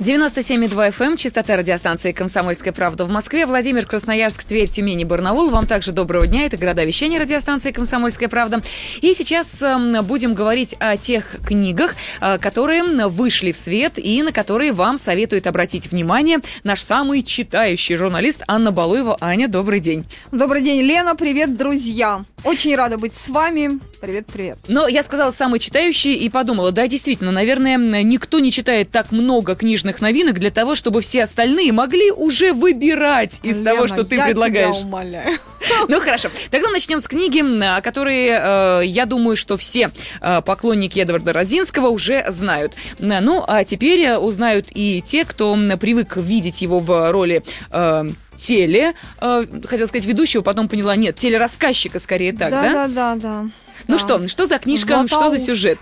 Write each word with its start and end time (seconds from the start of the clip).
97,2 0.00 0.92
FM, 0.92 1.04
эм, 1.04 1.16
частота 1.16 1.56
радиостанции 1.56 2.12
«Комсомольская 2.12 2.72
правда» 2.72 3.04
в 3.04 3.10
Москве. 3.10 3.46
Владимир, 3.46 3.84
Красноярск, 3.84 4.44
Тверь, 4.44 4.68
Тюмень 4.68 5.00
и 5.00 5.04
Барнаул. 5.04 5.50
Вам 5.50 5.66
также 5.66 5.90
доброго 5.90 6.28
дня. 6.28 6.44
Это 6.44 6.56
города 6.56 6.84
вещания 6.84 7.18
радиостанции 7.18 7.72
«Комсомольская 7.72 8.28
правда». 8.28 8.62
И 9.00 9.12
сейчас 9.12 9.60
э, 9.60 10.02
будем 10.02 10.34
говорить 10.34 10.76
о 10.78 10.96
тех 10.96 11.38
книгах, 11.44 11.96
э, 12.20 12.38
которые 12.38 13.08
вышли 13.08 13.50
в 13.50 13.56
свет 13.56 13.94
и 13.98 14.22
на 14.22 14.30
которые 14.30 14.72
вам 14.72 14.98
советует 14.98 15.48
обратить 15.48 15.90
внимание 15.90 16.38
наш 16.62 16.80
самый 16.80 17.24
читающий 17.24 17.96
журналист 17.96 18.44
Анна 18.46 18.70
Балуева. 18.70 19.16
Аня, 19.20 19.48
добрый 19.48 19.80
день. 19.80 20.04
Добрый 20.30 20.62
день, 20.62 20.80
Лена. 20.82 21.16
Привет, 21.16 21.56
друзья. 21.56 22.24
Очень 22.44 22.76
рада 22.76 22.98
быть 22.98 23.14
с 23.14 23.28
вами. 23.28 23.80
Привет, 24.00 24.26
привет. 24.32 24.58
Но 24.68 24.86
я 24.86 25.02
сказала 25.02 25.32
самый 25.32 25.58
читающий 25.58 26.14
и 26.14 26.28
подумала, 26.28 26.70
да, 26.70 26.86
действительно, 26.86 27.32
наверное, 27.32 27.76
никто 28.04 28.38
не 28.38 28.52
читает 28.52 28.92
так 28.92 29.10
много 29.10 29.56
книжных 29.56 29.87
новинок 30.00 30.38
для 30.38 30.50
того, 30.50 30.74
чтобы 30.74 31.00
все 31.00 31.24
остальные 31.24 31.72
могли 31.72 32.10
уже 32.10 32.52
выбирать 32.52 33.40
из 33.42 33.56
Лена, 33.58 33.70
того, 33.74 33.86
что 33.86 34.04
ты 34.04 34.16
я 34.16 34.26
предлагаешь. 34.26 34.76
Тебя 34.76 34.86
умоляю. 34.86 35.38
Ну 35.88 36.00
хорошо. 36.00 36.30
Тогда 36.50 36.70
начнем 36.70 37.00
с 37.00 37.08
книги, 37.08 37.42
о 37.64 37.80
которой, 37.80 38.28
э, 38.30 38.86
я 38.86 39.06
думаю, 39.06 39.36
что 39.36 39.56
все 39.56 39.90
э, 40.20 40.40
поклонники 40.42 40.98
Эдварда 41.00 41.32
Родзинского 41.32 41.88
уже 41.88 42.24
знают. 42.28 42.74
Ну, 42.98 43.44
а 43.46 43.64
теперь 43.64 44.12
узнают 44.12 44.66
и 44.70 45.02
те, 45.04 45.24
кто 45.24 45.56
привык 45.80 46.16
видеть 46.16 46.62
его 46.62 46.78
в 46.78 47.10
роли 47.12 47.42
э, 47.70 48.04
теле, 48.36 48.94
э, 49.20 49.46
хотела 49.66 49.86
сказать 49.86 50.06
ведущего, 50.06 50.42
потом 50.42 50.68
поняла, 50.68 50.94
нет, 50.96 51.16
телерассказчика 51.16 51.98
скорее 51.98 52.32
так, 52.32 52.50
да? 52.50 52.62
Да, 52.62 52.72
да, 52.72 52.88
да, 52.88 53.14
да. 53.16 53.42
Ну 53.88 53.94
Да. 53.94 53.98
что, 53.98 54.28
что 54.28 54.46
за 54.46 54.58
книжка, 54.58 54.94
что 55.06 55.06
за 55.06 55.38
Златоуст. 55.38 55.46
сюжет? 55.46 55.78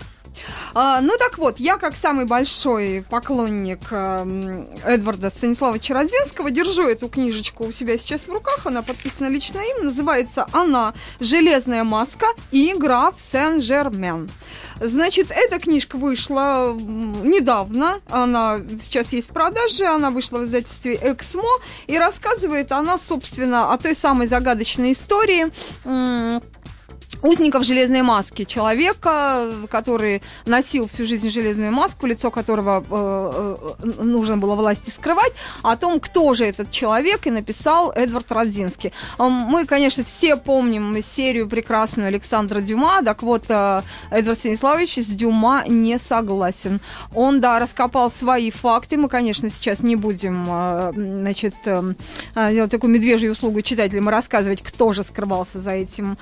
А, 0.73 1.01
ну 1.01 1.17
так 1.17 1.37
вот, 1.37 1.59
я 1.59 1.77
как 1.77 1.95
самый 1.95 2.25
большой 2.25 3.03
поклонник 3.09 3.79
эм, 3.91 4.67
Эдварда 4.85 5.29
Станиславовича 5.29 5.93
Родзинского 5.93 6.51
держу 6.51 6.87
эту 6.87 7.09
книжечку 7.09 7.65
у 7.65 7.71
себя 7.71 7.97
сейчас 7.97 8.27
в 8.27 8.31
руках. 8.31 8.65
Она 8.65 8.81
подписана 8.81 9.27
лично 9.27 9.59
им. 9.59 9.85
Называется 9.85 10.47
она 10.51 10.93
«Железная 11.19 11.83
маска 11.83 12.27
и 12.51 12.71
игра 12.71 13.11
в 13.11 13.19
Сен-Жермен». 13.19 14.29
Значит, 14.79 15.31
эта 15.31 15.59
книжка 15.59 15.97
вышла 15.97 16.73
недавно. 16.77 17.99
Она 18.09 18.59
сейчас 18.79 19.11
есть 19.11 19.29
в 19.29 19.33
продаже. 19.33 19.85
Она 19.85 20.11
вышла 20.11 20.39
в 20.39 20.45
издательстве 20.45 20.99
«Эксмо». 21.01 21.59
И 21.87 21.97
рассказывает 21.97 22.71
она, 22.71 22.97
собственно, 22.97 23.73
о 23.73 23.77
той 23.77 23.95
самой 23.95 24.27
загадочной 24.27 24.91
истории, 24.91 25.47
узников 27.21 27.63
железной 27.63 28.01
маски, 28.01 28.43
человека, 28.43 29.51
который 29.69 30.21
носил 30.45 30.87
всю 30.87 31.05
жизнь 31.05 31.29
железную 31.29 31.71
маску, 31.71 32.05
лицо 32.07 32.31
которого 32.31 32.83
э, 32.89 33.75
э, 33.79 34.03
нужно 34.03 34.37
было 34.37 34.55
власти 34.55 34.89
скрывать, 34.89 35.33
о 35.63 35.75
том, 35.75 35.99
кто 35.99 36.33
же 36.33 36.45
этот 36.45 36.71
человек, 36.71 37.27
и 37.27 37.31
написал 37.31 37.91
Эдвард 37.91 38.31
Родзинский. 38.31 38.93
Мы, 39.17 39.65
конечно, 39.65 40.03
все 40.03 40.35
помним 40.35 41.01
серию 41.01 41.47
прекрасную 41.47 42.07
Александра 42.07 42.61
Дюма, 42.61 43.01
так 43.03 43.23
вот, 43.23 43.45
э, 43.49 43.81
Эдвард 44.11 44.39
Станиславович 44.39 44.97
с 44.97 45.07
Дюма 45.07 45.63
не 45.67 45.99
согласен. 45.99 46.79
Он, 47.13 47.41
да, 47.41 47.59
раскопал 47.59 48.11
свои 48.11 48.51
факты, 48.51 48.97
мы, 48.97 49.09
конечно, 49.09 49.49
сейчас 49.49 49.79
не 49.81 49.95
будем, 49.95 50.45
э, 50.47 50.91
значит, 50.93 51.55
делать 52.35 52.71
такую 52.71 52.91
медвежью 52.91 53.31
услугу 53.31 53.61
читателям 53.61 54.09
и 54.09 54.11
рассказывать, 54.11 54.61
кто 54.61 54.93
же 54.93 55.03
скрывался 55.03 55.59
за 55.59 55.71
этим 55.71 56.17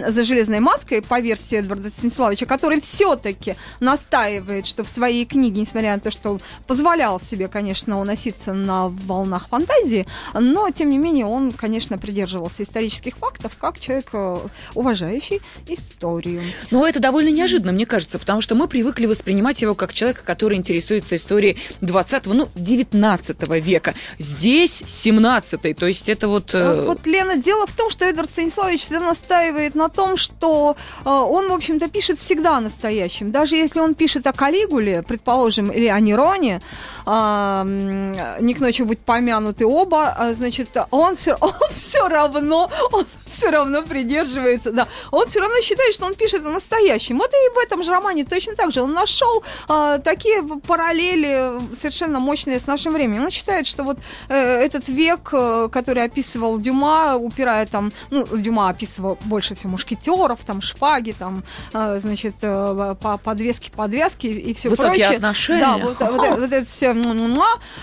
за 0.08 0.24
железной 0.24 0.60
маской 0.60 1.02
по 1.02 1.20
версии 1.20 1.58
Эдварда 1.58 1.90
Станиславовича, 1.90 2.46
который 2.46 2.80
все-таки 2.80 3.56
настаивает, 3.80 4.66
что 4.66 4.84
в 4.84 4.88
своей 4.88 5.24
книге, 5.24 5.60
несмотря 5.60 5.94
на 5.94 6.00
то, 6.00 6.10
что 6.10 6.40
позволял 6.66 7.20
себе, 7.20 7.48
конечно, 7.48 8.00
уноситься 8.00 8.52
на 8.52 8.88
волнах 8.88 9.48
фантазии, 9.48 10.06
но, 10.34 10.70
тем 10.70 10.90
не 10.90 10.98
менее, 10.98 11.26
он, 11.26 11.52
конечно, 11.52 11.98
придерживался 11.98 12.62
исторических 12.62 13.16
фактов, 13.16 13.56
как 13.58 13.78
человек, 13.80 14.08
э, 14.12 14.38
уважающий 14.74 15.40
историю. 15.68 16.42
Ну, 16.70 16.86
это 16.86 17.00
довольно 17.00 17.30
неожиданно, 17.30 17.72
мне 17.72 17.86
кажется, 17.86 18.18
потому 18.18 18.40
что 18.40 18.54
мы 18.54 18.68
привыкли 18.68 19.06
воспринимать 19.06 19.62
его 19.62 19.74
как 19.74 19.92
человека, 19.92 20.22
который 20.24 20.56
интересуется 20.56 21.16
историей 21.16 21.58
20-го, 21.80 22.32
ну, 22.34 22.48
19 22.54 23.48
века. 23.60 23.94
Здесь 24.18 24.82
17 24.86 25.76
то 25.76 25.86
есть 25.86 26.08
это 26.08 26.28
вот... 26.28 26.54
э, 26.54 26.58
А 26.58 26.84
Вот, 26.86 27.06
Лена, 27.06 27.36
дело 27.36 27.66
в 27.66 27.72
том, 27.72 27.90
что 27.90 28.04
Эдвард 28.04 28.30
Станиславович 28.30 28.82
всегда 28.82 29.00
настаивает 29.00 29.74
на 29.74 29.81
том, 29.88 30.16
что 30.16 30.76
э, 31.04 31.08
он, 31.08 31.48
в 31.48 31.52
общем-то, 31.52 31.88
пишет 31.88 32.18
всегда 32.18 32.56
о 32.56 32.60
настоящем. 32.60 33.30
Даже 33.30 33.56
если 33.56 33.80
он 33.80 33.94
пишет 33.94 34.26
о 34.26 34.32
Калигуле, 34.32 35.02
предположим, 35.02 35.70
или 35.70 35.86
о 35.86 36.00
Нероне, 36.00 36.60
а, 37.06 37.64
не 37.64 38.54
к 38.54 38.60
ночи 38.60 38.82
будь 38.82 39.00
помянуты 39.00 39.66
оба, 39.66 40.08
а, 40.08 40.34
значит, 40.34 40.76
он 40.90 41.16
все, 41.16 41.36
он 41.40 41.52
все 41.74 42.08
равно, 42.08 42.70
он 42.92 43.06
все 43.26 43.50
равно 43.50 43.82
придерживается, 43.82 44.72
да, 44.72 44.86
он 45.10 45.26
все 45.28 45.40
равно 45.40 45.60
считает, 45.60 45.94
что 45.94 46.06
он 46.06 46.14
пишет 46.14 46.44
о 46.46 46.50
настоящем. 46.50 47.18
Вот 47.18 47.30
и 47.32 47.54
в 47.54 47.58
этом 47.58 47.84
же 47.84 47.90
романе 47.90 48.24
точно 48.24 48.54
так 48.54 48.72
же. 48.72 48.82
Он 48.82 48.92
нашел 48.92 49.42
а, 49.68 49.98
такие 49.98 50.42
параллели 50.42 51.52
совершенно 51.80 52.20
мощные 52.20 52.58
с 52.58 52.66
нашим 52.66 52.92
временем. 52.92 53.24
Он 53.24 53.30
считает, 53.30 53.66
что 53.66 53.84
вот 53.84 53.98
э, 54.28 54.34
этот 54.36 54.88
век, 54.88 55.30
э, 55.32 55.68
который 55.72 56.04
описывал 56.04 56.58
Дюма, 56.58 57.16
упирая 57.16 57.66
там, 57.66 57.92
ну, 58.10 58.26
Дюма 58.26 58.68
описывал 58.68 59.18
больше 59.24 59.54
всего 59.54 59.71
мушкетеров, 59.72 60.40
там 60.44 60.60
шпаги, 60.62 61.12
там, 61.18 61.42
э, 61.74 61.98
значит, 62.00 62.34
э, 62.42 62.94
по- 63.00 63.18
подвески, 63.18 63.70
подвязки 63.74 64.26
и 64.28 64.52
все 64.54 64.68
Высокие 64.68 64.92
прочее. 64.92 65.16
отношения. 65.16 65.60
Да, 65.60 65.76
вот, 65.78 65.96
вот 66.00 66.38
вот 66.38 66.52
это 66.52 66.64
все. 66.64 66.94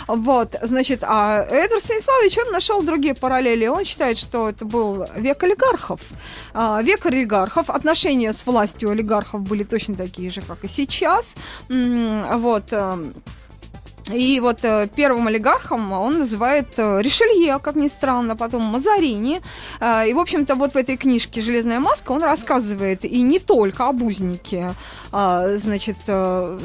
Вот, 0.08 0.56
значит, 0.62 1.00
а 1.04 1.44
Эдвард 1.44 1.84
Станиславович, 1.84 2.38
он 2.46 2.52
нашел 2.52 2.82
другие 2.82 3.14
параллели. 3.16 3.68
Он 3.68 3.84
считает, 3.86 4.18
что 4.18 4.50
это 4.50 4.66
был 4.66 5.06
век 5.16 5.44
олигархов. 5.44 6.00
А, 6.54 6.82
Век 6.82 7.06
олигархов. 7.06 7.70
Отношения 7.70 8.34
с 8.34 8.46
властью 8.46 8.90
олигархов 8.92 9.42
были 9.42 9.64
точно 9.64 9.96
такие 9.96 10.30
же, 10.30 10.42
как 10.42 10.64
и 10.64 10.68
сейчас. 10.68 11.34
Вот. 11.70 12.74
И 14.12 14.40
вот 14.40 14.60
э, 14.64 14.88
первым 14.96 15.28
олигархом 15.28 15.92
он 15.92 16.20
называет 16.20 16.68
э, 16.78 17.02
Ришелье, 17.02 17.60
как 17.60 17.76
ни 17.76 17.88
странно, 17.88 18.36
потом 18.36 18.64
Мазарини. 18.64 19.42
Э, 19.80 20.08
и, 20.10 20.14
в 20.14 20.20
общем-то, 20.20 20.56
вот 20.56 20.74
в 20.74 20.78
этой 20.78 20.98
книжке 20.98 21.42
«Железная 21.42 21.80
маска» 21.80 22.12
он 22.12 22.24
рассказывает 22.24 23.06
и 23.06 23.22
не 23.22 23.40
только 23.40 23.88
об 23.88 24.02
узнике, 24.02 24.72
а, 25.12 25.58
значит, 25.58 25.98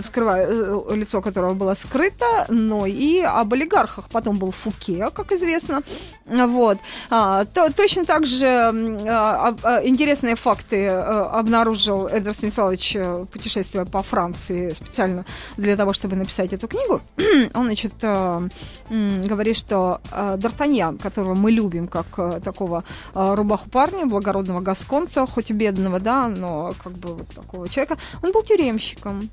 скрывая, 0.03 0.47
лицо 0.95 1.21
которого 1.23 1.55
было 1.55 1.75
скрыто, 1.75 2.47
но 2.49 2.87
и 2.87 3.21
об 3.21 3.53
олигархах. 3.53 4.09
Потом 4.11 4.37
был 4.37 4.51
Фуке, 4.51 5.11
как 5.15 5.33
известно. 5.33 5.83
Вот. 6.27 6.79
А, 7.11 7.45
то- 7.45 7.73
точно 7.73 8.05
так 8.05 8.27
же 8.27 8.47
а, 8.47 9.55
интересные 9.85 10.37
факты 10.37 10.89
обнаружил 10.89 12.07
Эдвард 12.07 12.37
Станиславович, 12.37 12.97
путешествуя 13.33 13.85
по 13.85 14.03
Франции 14.03 14.71
специально 14.71 15.25
для 15.57 15.77
того, 15.77 15.93
чтобы 15.93 16.17
написать 16.17 16.53
эту 16.53 16.69
книгу. 16.69 17.01
Он, 17.55 17.67
значит, 17.67 17.95
э, 18.03 18.49
говорит, 18.91 19.57
что 19.57 20.01
э, 20.11 20.37
Д'Артаньян, 20.39 21.01
которого 21.01 21.35
мы 21.35 21.51
любим 21.51 21.87
как 21.87 22.07
э, 22.17 22.41
такого 22.43 22.85
рубаху 23.15 23.71
парня, 23.71 24.07
благородного 24.07 24.61
гасконца, 24.61 25.27
хоть 25.27 25.51
и 25.51 25.53
бедного, 25.53 26.01
да, 26.01 26.29
но 26.29 26.75
как 26.83 26.93
бы 26.93 27.15
вот 27.15 27.29
такого 27.29 27.69
человека, 27.69 27.99
он 28.23 28.33
был 28.33 28.43
тюремщиком. 28.43 29.29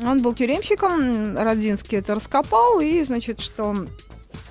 Он 0.00 0.20
был 0.20 0.34
тюремщиком, 0.34 1.36
Родзинский 1.38 1.98
это 1.98 2.14
раскопал, 2.14 2.80
и, 2.80 3.02
значит, 3.02 3.40
что 3.40 3.74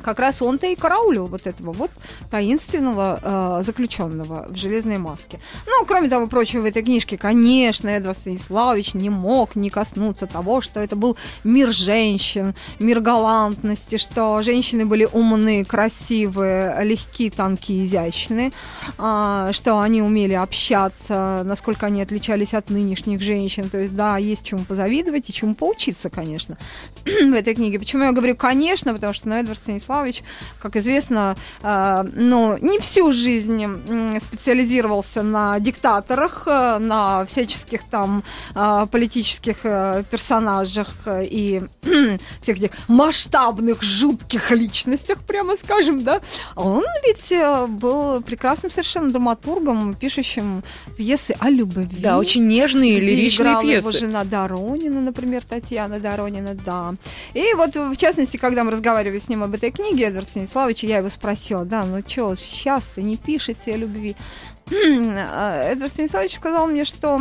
как 0.06 0.20
раз 0.20 0.42
он-то 0.44 0.68
и 0.68 0.76
караулил 0.76 1.26
вот 1.26 1.48
этого 1.48 1.74
вот 1.74 1.90
таинственного 2.30 3.20
э, 3.22 3.64
заключенного 3.66 4.46
в 4.50 4.56
железной 4.56 5.00
маске. 5.00 5.40
Ну, 5.66 5.84
кроме 5.86 6.10
того 6.10 6.28
прочего, 6.28 6.62
в 6.62 6.66
этой 6.66 6.84
книжке, 6.84 7.18
конечно, 7.18 7.90
Эдвард 7.90 8.20
Станиславович 8.20 8.94
не 8.94 9.10
мог 9.10 9.56
не 9.56 9.72
коснуться 9.72 10.28
того, 10.28 10.62
что 10.62 10.80
это 10.80 10.96
был 10.96 11.18
мир 11.44 11.72
женщин, 11.72 12.54
мир 12.78 13.00
галантности, 13.00 13.98
что 13.98 14.44
женщины 14.44 14.86
были 14.86 15.08
умны, 15.12 15.66
красивые, 15.66 16.84
легкие, 16.84 17.32
тонкие, 17.32 17.84
изящные, 17.86 18.52
а, 19.00 19.52
что 19.54 19.80
они 19.80 20.04
умели 20.04 20.34
общаться, 20.34 21.42
насколько 21.46 21.88
они 21.88 22.04
отличались 22.04 22.54
от 22.54 22.70
нынешних 22.70 23.22
женщин. 23.22 23.72
То 23.72 23.80
есть, 23.80 23.96
да, 23.96 24.18
есть 24.18 24.46
чему 24.46 24.66
позавидовать 24.66 25.28
и 25.30 25.34
чему 25.34 25.56
поучиться, 25.56 26.12
конечно, 26.12 26.60
в 27.06 27.34
этой 27.34 27.56
книге. 27.56 27.80
Почему 27.80 28.04
я 28.04 28.12
говорю 28.12 28.36
«конечно», 28.36 28.94
потому 28.94 29.14
что 29.14 29.30
ну, 29.30 29.36
Эдвард 29.36 29.58
Станиславович 29.58 29.95
Станиславович, 29.96 30.24
как 30.62 30.76
известно, 30.76 31.36
ну, 31.62 32.58
не 32.62 32.80
всю 32.80 33.12
жизнь 33.12 33.66
специализировался 34.20 35.24
на 35.24 35.60
диктаторах, 35.60 36.48
на 36.48 37.26
всяческих 37.26 37.84
там 37.86 38.24
политических 38.54 39.62
персонажах 40.10 40.90
и 41.08 41.62
всех 42.42 42.58
этих 42.58 42.72
масштабных, 42.88 43.82
жутких 43.84 44.52
личностях, 44.52 45.20
прямо 45.24 45.56
скажем, 45.58 46.04
да. 46.04 46.22
Он 46.56 46.84
ведь 47.06 47.34
был 47.80 48.22
прекрасным 48.22 48.72
совершенно 48.72 49.12
драматургом, 49.12 49.94
пишущим 49.96 50.64
пьесы 50.98 51.36
о 51.40 51.50
любви. 51.50 51.88
Да, 52.00 52.18
очень 52.18 52.48
нежные 52.48 53.00
лиричные 53.00 53.62
пьесы. 53.62 53.78
его 53.78 53.92
жена 53.92 54.24
Доронина, 54.24 55.02
например, 55.02 55.44
Татьяна 55.44 56.00
Доронина, 56.00 56.56
да. 56.66 56.94
И 57.34 57.54
вот, 57.56 57.76
в 57.76 57.96
частности, 57.98 58.38
когда 58.38 58.64
мы 58.64 58.72
разговаривали 58.72 59.20
с 59.20 59.30
ним 59.30 59.44
об 59.44 59.54
этой 59.54 59.72
книге, 59.72 59.85
Эдвард 59.94 60.30
Станиславович, 60.30 60.84
я 60.84 60.98
его 60.98 61.10
спросила, 61.10 61.66
да, 61.66 61.86
ну 61.86 62.02
что, 62.08 62.36
сейчас 62.36 62.84
ты 62.96 63.04
не 63.04 63.18
пишете 63.18 63.74
о 63.74 63.78
любви? 63.78 64.16
Эдвард 64.70 65.92
Станиславович 65.92 66.36
сказал 66.36 66.68
мне, 66.68 66.86
что 66.86 67.20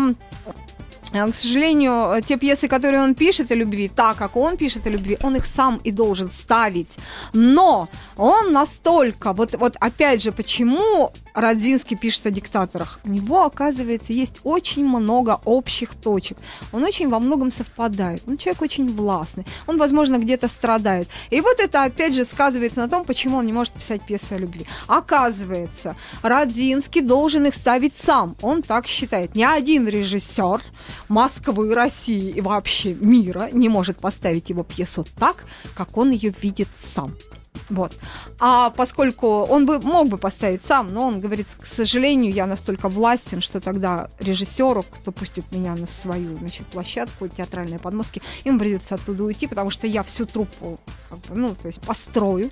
а, 1.12 1.30
к 1.30 1.34
сожалению, 1.34 2.20
те 2.26 2.36
пьесы, 2.36 2.66
которые 2.66 3.02
он 3.02 3.14
пишет 3.14 3.52
о 3.52 3.54
любви, 3.54 3.88
так 3.88 4.16
как 4.16 4.36
он 4.36 4.56
пишет 4.56 4.86
о 4.86 4.90
любви, 4.90 5.16
он 5.22 5.36
их 5.36 5.46
сам 5.46 5.80
и 5.84 5.92
должен 5.92 6.32
ставить. 6.32 6.90
Но 7.32 7.88
он 8.16 8.52
настолько, 8.52 9.32
вот, 9.32 9.54
вот 9.54 9.76
опять 9.78 10.22
же, 10.22 10.32
почему 10.32 11.12
Родзинский 11.34 11.96
пишет 11.96 12.26
о 12.26 12.30
диктаторах? 12.30 13.00
У 13.04 13.08
него, 13.08 13.44
оказывается, 13.44 14.12
есть 14.12 14.36
очень 14.44 14.86
много 14.86 15.40
общих 15.44 15.94
точек. 15.96 16.38
Он 16.72 16.84
очень 16.84 17.08
во 17.08 17.18
многом 17.18 17.50
совпадает. 17.50 18.22
Он 18.26 18.38
человек 18.38 18.62
очень 18.62 18.94
властный. 18.94 19.44
Он, 19.66 19.76
возможно, 19.76 20.18
где-то 20.18 20.46
страдает. 20.46 21.08
И 21.30 21.40
вот 21.40 21.58
это, 21.58 21.82
опять 21.82 22.14
же, 22.14 22.24
сказывается 22.24 22.78
на 22.78 22.88
том, 22.88 23.04
почему 23.04 23.38
он 23.38 23.46
не 23.46 23.52
может 23.52 23.74
писать 23.74 24.02
пьесы 24.02 24.34
о 24.34 24.38
любви. 24.38 24.66
Оказывается, 24.86 25.96
Родзинский 26.22 27.00
должен 27.00 27.46
их 27.46 27.54
ставить 27.54 27.94
сам. 27.94 28.36
Он 28.40 28.62
так 28.62 28.86
считает. 28.86 29.34
Ни 29.34 29.42
один 29.42 29.88
режиссер 29.88 30.62
Москвы, 31.08 31.74
России 31.74 32.30
и 32.30 32.40
вообще 32.40 32.94
мира 32.94 33.48
не 33.52 33.68
может 33.68 33.98
поставить 33.98 34.50
его 34.50 34.62
пьесу 34.62 35.04
так, 35.18 35.44
как 35.74 35.96
он 35.96 36.10
ее 36.10 36.32
видит 36.40 36.68
сам. 36.78 37.16
Вот. 37.70 37.96
А 38.38 38.70
поскольку 38.70 39.26
он 39.26 39.64
бы 39.66 39.78
мог 39.78 40.08
бы 40.08 40.18
поставить 40.18 40.62
сам, 40.62 40.92
но 40.92 41.06
он 41.06 41.20
говорит, 41.20 41.46
к 41.58 41.66
сожалению, 41.66 42.32
я 42.32 42.46
настолько 42.46 42.88
властен, 42.88 43.40
что 43.40 43.60
тогда 43.60 44.08
режиссеру, 44.18 44.82
кто 44.82 45.12
пустит 45.12 45.50
меня 45.50 45.74
на 45.74 45.86
свою 45.86 46.36
значит, 46.36 46.66
площадку, 46.66 47.28
театральные 47.28 47.78
подмостки, 47.78 48.22
им 48.44 48.58
придется 48.58 48.96
оттуда 48.96 49.24
уйти, 49.24 49.46
потому 49.46 49.70
что 49.70 49.86
я 49.86 50.02
всю 50.02 50.26
труппу 50.26 50.78
как 51.08 51.18
бы, 51.20 51.34
ну, 51.34 51.54
то 51.54 51.68
есть 51.68 51.80
построю. 51.80 52.50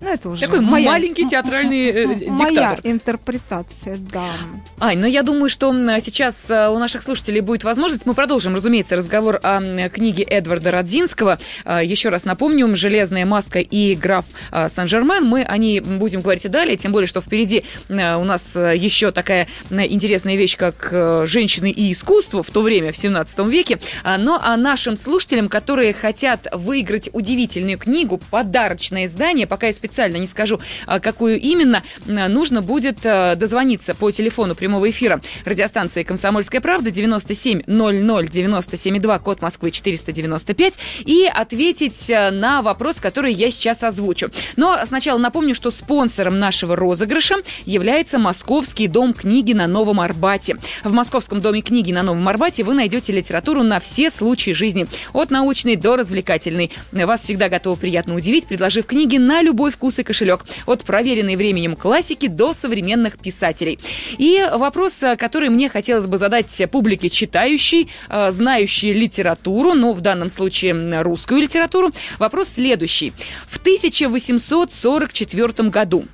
Ну, 0.00 0.08
это 0.08 0.30
уже 0.30 0.40
Такой 0.40 0.60
моя, 0.60 0.90
маленький 0.90 1.28
театральный 1.28 1.88
э, 1.88 2.14
диктатор. 2.14 2.38
Моя 2.38 2.78
интерпретация, 2.84 3.96
да. 4.12 4.30
Ань, 4.78 4.98
ну 4.98 5.06
я 5.06 5.22
думаю, 5.22 5.50
что 5.50 5.72
сейчас 6.00 6.50
э, 6.50 6.68
у 6.68 6.78
наших 6.78 7.02
слушателей 7.02 7.40
будет 7.40 7.64
возможность. 7.64 8.06
Мы 8.06 8.14
продолжим, 8.14 8.54
разумеется, 8.54 8.96
разговор 8.96 9.38
о 9.42 9.60
книге 9.90 10.22
Эдварда 10.22 10.70
Родзинского. 10.70 11.38
Э, 11.66 11.80
еще 11.84 12.08
раз 12.08 12.24
напомню, 12.24 12.74
«Железная 12.74 13.26
маска» 13.26 13.58
и 13.58 13.94
«Граф 13.94 14.24
Сан-Жермен». 14.50 15.24
Мы 15.24 15.42
о 15.42 15.58
ней 15.58 15.80
будем 15.80 16.22
говорить 16.22 16.46
и 16.46 16.48
далее, 16.48 16.76
тем 16.76 16.92
более, 16.92 17.06
что 17.06 17.20
впереди 17.20 17.64
у 17.88 17.92
нас 17.92 18.54
еще 18.54 19.10
такая 19.10 19.48
интересная 19.70 20.36
вещь, 20.36 20.56
как 20.56 20.88
«Женщины 21.26 21.70
и 21.70 21.92
искусство» 21.92 22.42
в 22.42 22.50
то 22.50 22.62
время, 22.62 22.92
в 22.92 22.96
17 22.96 23.38
веке. 23.46 23.78
Но 24.04 24.40
а 24.42 24.56
нашим 24.56 24.96
слушателям, 24.96 25.48
которые 25.48 25.92
хотят 25.92 26.46
выиграть 26.52 27.10
удивительную 27.12 27.78
книгу, 27.78 28.18
подарочное 28.30 29.06
издание, 29.06 29.46
пока 29.46 29.66
я 29.66 29.72
специально 29.90 30.18
не 30.18 30.28
скажу, 30.28 30.60
а, 30.86 31.00
какую 31.00 31.40
именно, 31.40 31.82
нужно 32.06 32.62
будет 32.62 32.98
а, 33.04 33.34
дозвониться 33.34 33.96
по 33.96 34.12
телефону 34.12 34.54
прямого 34.54 34.88
эфира 34.88 35.20
радиостанции 35.44 36.04
«Комсомольская 36.04 36.60
правда» 36.60 36.92
97 36.92 37.62
00 37.66 38.28
97 38.28 39.00
2, 39.00 39.18
код 39.18 39.42
Москвы 39.42 39.72
495, 39.72 40.78
и 41.06 41.26
ответить 41.26 42.08
а, 42.08 42.30
на 42.30 42.62
вопрос, 42.62 43.00
который 43.00 43.32
я 43.32 43.50
сейчас 43.50 43.82
озвучу. 43.82 44.30
Но 44.54 44.78
сначала 44.86 45.18
напомню, 45.18 45.56
что 45.56 45.72
спонсором 45.72 46.38
нашего 46.38 46.76
розыгрыша 46.76 47.38
является 47.66 48.20
Московский 48.20 48.86
дом 48.86 49.12
книги 49.12 49.54
на 49.54 49.66
Новом 49.66 49.98
Арбате. 49.98 50.56
В 50.84 50.92
Московском 50.92 51.40
доме 51.40 51.62
книги 51.62 51.90
на 51.90 52.04
Новом 52.04 52.28
Арбате 52.28 52.62
вы 52.62 52.74
найдете 52.74 53.12
литературу 53.12 53.64
на 53.64 53.80
все 53.80 54.08
случаи 54.08 54.52
жизни, 54.52 54.86
от 55.12 55.30
научной 55.30 55.74
до 55.74 55.96
развлекательной. 55.96 56.70
Вас 56.92 57.22
всегда 57.24 57.48
готовы 57.48 57.76
приятно 57.76 58.14
удивить, 58.14 58.46
предложив 58.46 58.86
книги 58.86 59.16
на 59.16 59.42
любой 59.42 59.72
вкус 59.80 59.98
и 59.98 60.02
кошелек. 60.02 60.44
От 60.66 60.84
проверенной 60.84 61.36
временем 61.36 61.74
классики 61.74 62.26
до 62.26 62.52
современных 62.52 63.18
писателей. 63.18 63.78
И 64.18 64.46
вопрос, 64.52 65.02
э, 65.02 65.16
который 65.16 65.48
мне 65.48 65.70
хотелось 65.70 66.06
бы 66.06 66.18
задать 66.18 66.62
публике 66.70 67.08
читающей, 67.08 67.88
э, 68.10 68.30
знающей 68.30 68.92
литературу, 68.92 69.72
ну, 69.72 69.94
в 69.94 70.02
данном 70.02 70.28
случае 70.28 71.00
русскую 71.00 71.40
литературу, 71.40 71.92
вопрос 72.18 72.50
следующий. 72.56 73.14
В 73.48 73.56
1844 73.56 75.70
году 75.70 76.04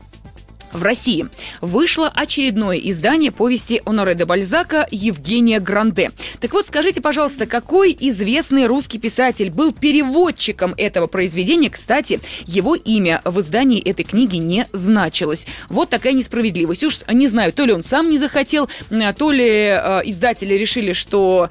в 0.73 0.83
России 0.83 1.27
вышло 1.61 2.09
очередное 2.09 2.77
издание 2.77 3.33
повести 3.33 3.83
Оноре 3.85 4.15
де 4.15 4.25
Бальзака 4.25 4.87
«Евгения 4.91 5.61
Гранде». 5.61 6.11
Так 6.41 6.53
вот, 6.53 6.67
скажите, 6.67 7.01
пожалуйста, 7.01 7.47
какой 7.47 7.97
известный 7.99 8.67
русский 8.67 8.99
писатель 8.99 9.51
был 9.51 9.73
переводчиком 9.73 10.75
этого 10.77 11.07
произведения? 11.07 11.71
Кстати, 11.71 12.21
его 12.45 12.75
имя 12.75 13.23
в 13.25 13.41
издании 13.41 13.81
этой 13.81 14.05
книги 14.05 14.37
не 14.37 14.67
значилось. 14.73 15.47
Вот 15.69 15.91
такая 15.91 16.13
несправедливость. 16.13 16.85
Уж 16.85 17.01
не 17.13 17.29
знаю, 17.29 17.53
то 17.53 17.65
ли 17.65 17.73
он 17.73 17.83
сам 17.83 18.11
не 18.11 18.19
захотел, 18.19 18.69
то 19.17 19.31
ли 19.31 19.49
э, 19.49 20.03
издатели 20.05 20.55
решили, 20.55 20.93
что 20.93 21.49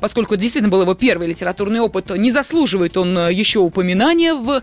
поскольку 0.00 0.34
это 0.34 0.42
действительно 0.42 0.70
был 0.70 0.82
его 0.82 0.94
первый 0.94 1.28
литературный 1.28 1.80
опыт, 1.80 2.10
не 2.10 2.30
заслуживает 2.30 2.96
он 2.96 3.16
э, 3.16 3.32
еще 3.32 3.60
упоминания 3.60 4.34
в 4.34 4.62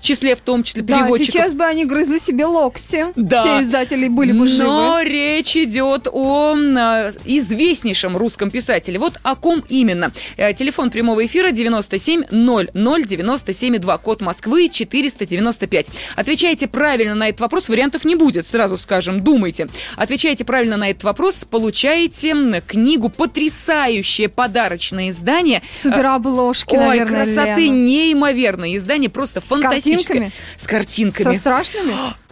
числе 0.00 0.36
в 0.36 0.40
том 0.40 0.62
числе 0.62 0.82
переводчиков. 0.82 1.34
Да, 1.34 1.40
сейчас 1.40 1.52
бы 1.52 1.64
они 1.64 1.84
грызли 1.84 2.18
себе 2.18 2.46
локти. 2.46 3.06
Да. 3.16 3.42
Те 3.42 3.64
издатели 3.64 4.08
были 4.08 4.32
бы 4.32 4.46
живы. 4.46 4.64
Но 4.64 5.00
речь 5.02 5.56
идет 5.56 6.08
о 6.10 6.54
а, 6.56 7.10
известнейшем 7.24 8.16
русском 8.16 8.50
писателе. 8.50 8.98
Вот 8.98 9.18
о 9.22 9.34
ком 9.34 9.64
именно. 9.68 10.12
Э, 10.36 10.52
телефон 10.52 10.90
прямого 10.90 11.24
эфира 11.24 11.50
97 11.50 12.24
00 12.30 13.04
97 13.04 13.78
2, 13.78 13.98
код 13.98 14.20
Москвы 14.20 14.68
495. 14.68 15.86
Отвечайте 16.16 16.66
правильно 16.68 17.14
на 17.14 17.28
этот 17.28 17.40
вопрос, 17.40 17.68
вариантов 17.68 18.04
не 18.04 18.16
будет, 18.16 18.46
сразу 18.46 18.78
скажем, 18.78 19.20
думайте. 19.22 19.68
Отвечайте 19.96 20.44
правильно 20.44 20.76
на 20.76 20.90
этот 20.90 21.04
вопрос, 21.04 21.44
получаете 21.48 22.34
книгу 22.66 23.08
«Потрясающее 23.08 24.28
подарочное 24.28 25.10
издание». 25.10 25.62
Суперобложки, 25.82 26.74
Ой, 26.74 26.86
наверное, 26.86 27.24
красоты 27.24 27.62
Лена. 27.62 27.76
неимоверное 27.76 28.76
издание, 28.76 29.10
просто 29.10 29.40
фантастическое 29.40 29.85
картинками? 29.94 30.32
С 30.56 30.66
картинками. 30.66 31.34
Со 31.34 31.40
страшными? 31.40 31.94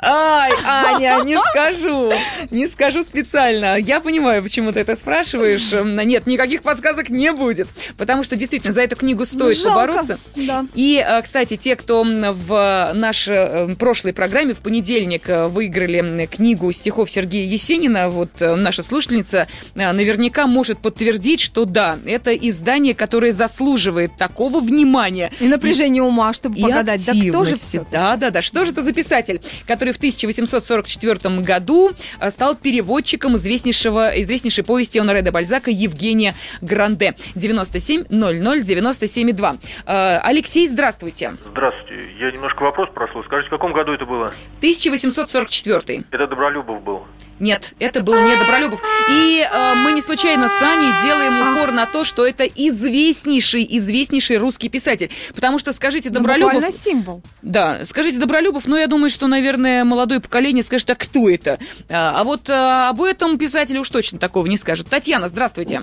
Ай, 0.00 0.52
Аня, 0.64 1.24
не 1.24 1.36
скажу. 1.50 2.12
Не 2.50 2.68
скажу 2.68 3.02
специально. 3.02 3.76
Я 3.76 4.00
понимаю, 4.00 4.44
почему 4.44 4.70
ты 4.70 4.80
это 4.80 4.94
спрашиваешь. 4.94 5.72
Нет, 6.04 6.26
никаких 6.26 6.62
подсказок 6.62 7.10
не 7.10 7.32
будет. 7.32 7.66
Потому 7.96 8.22
что 8.22 8.36
действительно 8.36 8.72
за 8.72 8.82
эту 8.82 8.94
книгу 8.94 9.24
стоит 9.24 9.56
Жалко, 9.56 9.70
побороться. 9.70 10.18
Да. 10.36 10.66
И, 10.74 11.04
э, 11.04 11.20
кстати, 11.22 11.56
те, 11.56 11.74
кто 11.74 12.04
в 12.04 12.92
нашей 12.94 13.36
э, 13.36 13.74
прошлой 13.74 14.12
программе 14.12 14.54
в 14.54 14.58
понедельник 14.58 15.28
э, 15.28 15.48
выиграли 15.48 16.26
книгу 16.26 16.70
стихов 16.70 17.10
Сергея 17.10 17.46
Есенина, 17.46 18.08
вот 18.08 18.30
наша 18.40 18.84
слушательница 18.84 19.48
наверняка 19.74 20.46
может 20.46 20.78
подтвердить, 20.78 21.40
что 21.40 21.64
да, 21.64 21.98
это 22.06 22.34
издание, 22.36 22.94
которое 22.94 23.32
заслуживает 23.32 24.16
такого 24.16 24.60
внимания. 24.60 25.32
И 25.40 25.48
напряжения 25.48 26.02
ума, 26.02 26.32
чтобы 26.32 26.56
и 26.56 26.62
погадать. 26.62 27.04
Да 27.04 27.12
кто 27.12 27.44
же 27.44 27.56
Да, 27.90 28.16
да, 28.16 28.30
да. 28.30 28.42
Что 28.42 28.64
же 28.64 28.70
это 28.70 28.82
за 28.82 28.92
писатель, 28.92 29.40
который 29.66 29.87
который 29.88 29.92
в 29.92 29.96
1844 29.96 31.40
году 31.40 31.92
э, 32.20 32.30
стал 32.30 32.54
переводчиком 32.54 33.36
известнейшего, 33.36 34.20
известнейшей 34.20 34.64
повести 34.64 34.98
Оноре 34.98 35.22
де 35.22 35.30
Бальзака 35.30 35.70
Евгения 35.70 36.34
Гранде. 36.60 37.14
97 37.34 38.04
00 38.10 38.62
97 38.62 39.32
2. 39.32 39.54
Алексей, 39.86 40.66
здравствуйте. 40.66 41.34
Здравствуйте. 41.44 42.12
Я 42.18 42.30
немножко 42.30 42.62
вопрос 42.62 42.88
прослушал. 42.94 43.24
Скажите, 43.24 43.48
в 43.48 43.50
каком 43.50 43.72
году 43.72 43.92
это 43.92 44.04
было? 44.04 44.26
1844. 44.58 46.04
Это 46.10 46.26
Добролюбов 46.26 46.82
был. 46.82 46.97
Нет, 47.40 47.74
это 47.78 48.02
был 48.02 48.14
не 48.14 48.36
Добролюбов. 48.36 48.82
И 49.10 49.46
э, 49.50 49.74
мы 49.74 49.92
не 49.92 50.00
случайно 50.00 50.48
с 50.48 50.62
Аней 50.62 50.90
делаем 51.04 51.54
упор 51.54 51.72
на 51.72 51.86
то, 51.86 52.04
что 52.04 52.26
это 52.26 52.44
известнейший, 52.44 53.66
известнейший 53.68 54.38
русский 54.38 54.68
писатель. 54.68 55.10
Потому 55.34 55.58
что, 55.58 55.72
скажите, 55.72 56.08
ну, 56.10 56.16
Добролюбов... 56.16 56.62
Ну, 56.62 56.72
символ. 56.72 57.22
Да, 57.42 57.84
скажите, 57.84 58.18
Добролюбов, 58.18 58.66
ну, 58.66 58.76
я 58.76 58.86
думаю, 58.86 59.10
что, 59.10 59.26
наверное, 59.26 59.84
молодое 59.84 60.20
поколение 60.20 60.62
скажет, 60.62 60.90
а 60.90 60.94
кто 60.94 61.28
это? 61.28 61.58
А, 61.88 62.20
а 62.20 62.24
вот 62.24 62.50
а, 62.50 62.90
об 62.90 63.02
этом 63.02 63.38
писателю 63.38 63.80
уж 63.80 63.90
точно 63.90 64.18
такого 64.18 64.46
не 64.46 64.56
скажет. 64.56 64.88
Татьяна, 64.88 65.28
здравствуйте. 65.28 65.82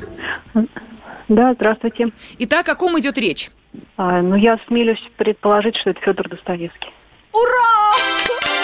Да, 1.28 1.54
здравствуйте. 1.54 2.12
Итак, 2.40 2.70
о 2.70 2.76
ком 2.76 3.00
идет 3.00 3.18
речь? 3.18 3.50
А, 3.98 4.22
ну, 4.22 4.36
я 4.36 4.60
смелюсь 4.68 5.02
предположить, 5.18 5.76
что 5.78 5.92
это 5.92 6.02
Федор 6.02 6.30
Достоевский. 6.30 6.90
Ура! 7.32 7.76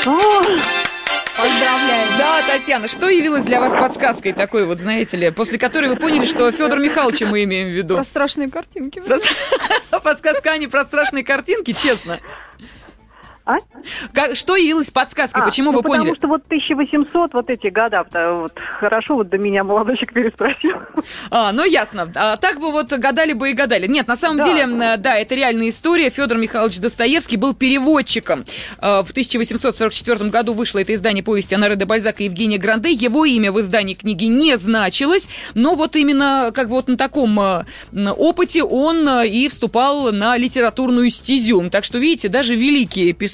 О, 0.05 0.41
Поздравляю. 1.41 2.07
Да, 2.17 2.41
Татьяна, 2.47 2.87
что 2.87 3.09
явилось 3.09 3.43
для 3.45 3.59
вас 3.59 3.73
подсказкой 3.73 4.33
такой 4.33 4.65
вот, 4.65 4.79
знаете 4.79 5.17
ли, 5.17 5.31
после 5.31 5.57
которой 5.57 5.89
вы 5.89 5.95
поняли, 5.95 6.25
что 6.25 6.51
Федор 6.51 6.79
Михайловича 6.79 7.25
мы 7.25 7.43
имеем 7.43 7.67
в 7.69 7.71
виду? 7.71 7.95
Про 7.95 8.03
страшные 8.03 8.49
картинки. 8.49 8.99
Про- 8.99 9.19
Подсказка, 10.01 10.51
а 10.51 10.57
не 10.57 10.67
про 10.67 10.85
страшные 10.85 11.23
картинки, 11.23 11.73
честно. 11.73 12.19
А? 13.45 13.55
Как- 14.13 14.35
что 14.35 14.55
явилось 14.55 14.91
подсказкой? 14.91 15.41
А, 15.41 15.45
Почему 15.45 15.71
ну, 15.71 15.77
вы 15.77 15.83
поняли? 15.83 16.11
Потому 16.11 16.15
что 16.15 16.27
вот 16.27 16.43
1800, 16.45 17.33
вот 17.33 17.49
эти 17.49 17.67
года, 17.67 18.05
да, 18.11 18.33
вот 18.33 18.53
хорошо 18.79 19.15
вот 19.15 19.29
до 19.29 19.37
меня 19.39 19.63
молодой 19.63 19.95
человек 19.97 20.13
переспросил. 20.13 20.77
А, 21.31 21.51
ну 21.51 21.63
ясно. 21.65 22.11
А, 22.15 22.37
так 22.37 22.59
бы 22.59 22.71
вот 22.71 22.91
гадали 22.93 23.33
бы 23.33 23.49
и 23.49 23.53
гадали. 23.53 23.87
Нет, 23.87 24.07
на 24.07 24.15
самом 24.15 24.37
Да. 24.37 24.43
деле, 24.43 24.97
да, 24.97 25.17
это 25.17 25.33
реальная 25.33 25.69
история. 25.69 26.09
Федор 26.11 26.37
Михайлович 26.37 26.77
Достоевский 26.79 27.37
был 27.37 27.53
переводчиком. 27.55 28.45
А, 28.77 29.01
В 29.03 29.09
1844 29.11 30.29
году 30.29 30.53
вышло 30.53 30.77
это 30.79 30.93
издание 30.93 31.23
повести 31.23 31.55
Анаре 31.55 31.75
де 31.75 31.85
Бальзака 31.85 32.21
и 32.21 32.25
Евгения 32.25 32.59
Гранде. 32.59 32.91
Его 32.91 33.25
имя 33.25 33.51
в 33.51 33.59
издании 33.59 33.95
книги 33.95 34.25
не 34.25 34.55
значилось, 34.57 35.27
но 35.55 35.75
вот 35.75 35.95
именно 35.95 36.51
как 36.53 36.67
бы 36.69 36.75
вот 36.75 36.87
на 36.87 36.97
таком 36.97 37.39
а, 37.39 37.65
опыте 38.17 38.63
он 38.63 39.07
а, 39.07 39.25
и 39.25 39.47
вступал 39.49 40.11
на 40.11 40.37
литературную 40.37 41.09
стезю. 41.09 41.67
Так 41.71 41.83
что, 41.83 41.97
видите, 41.97 42.27
даже 42.27 42.55
великие 42.55 43.13
писатели 43.13 43.30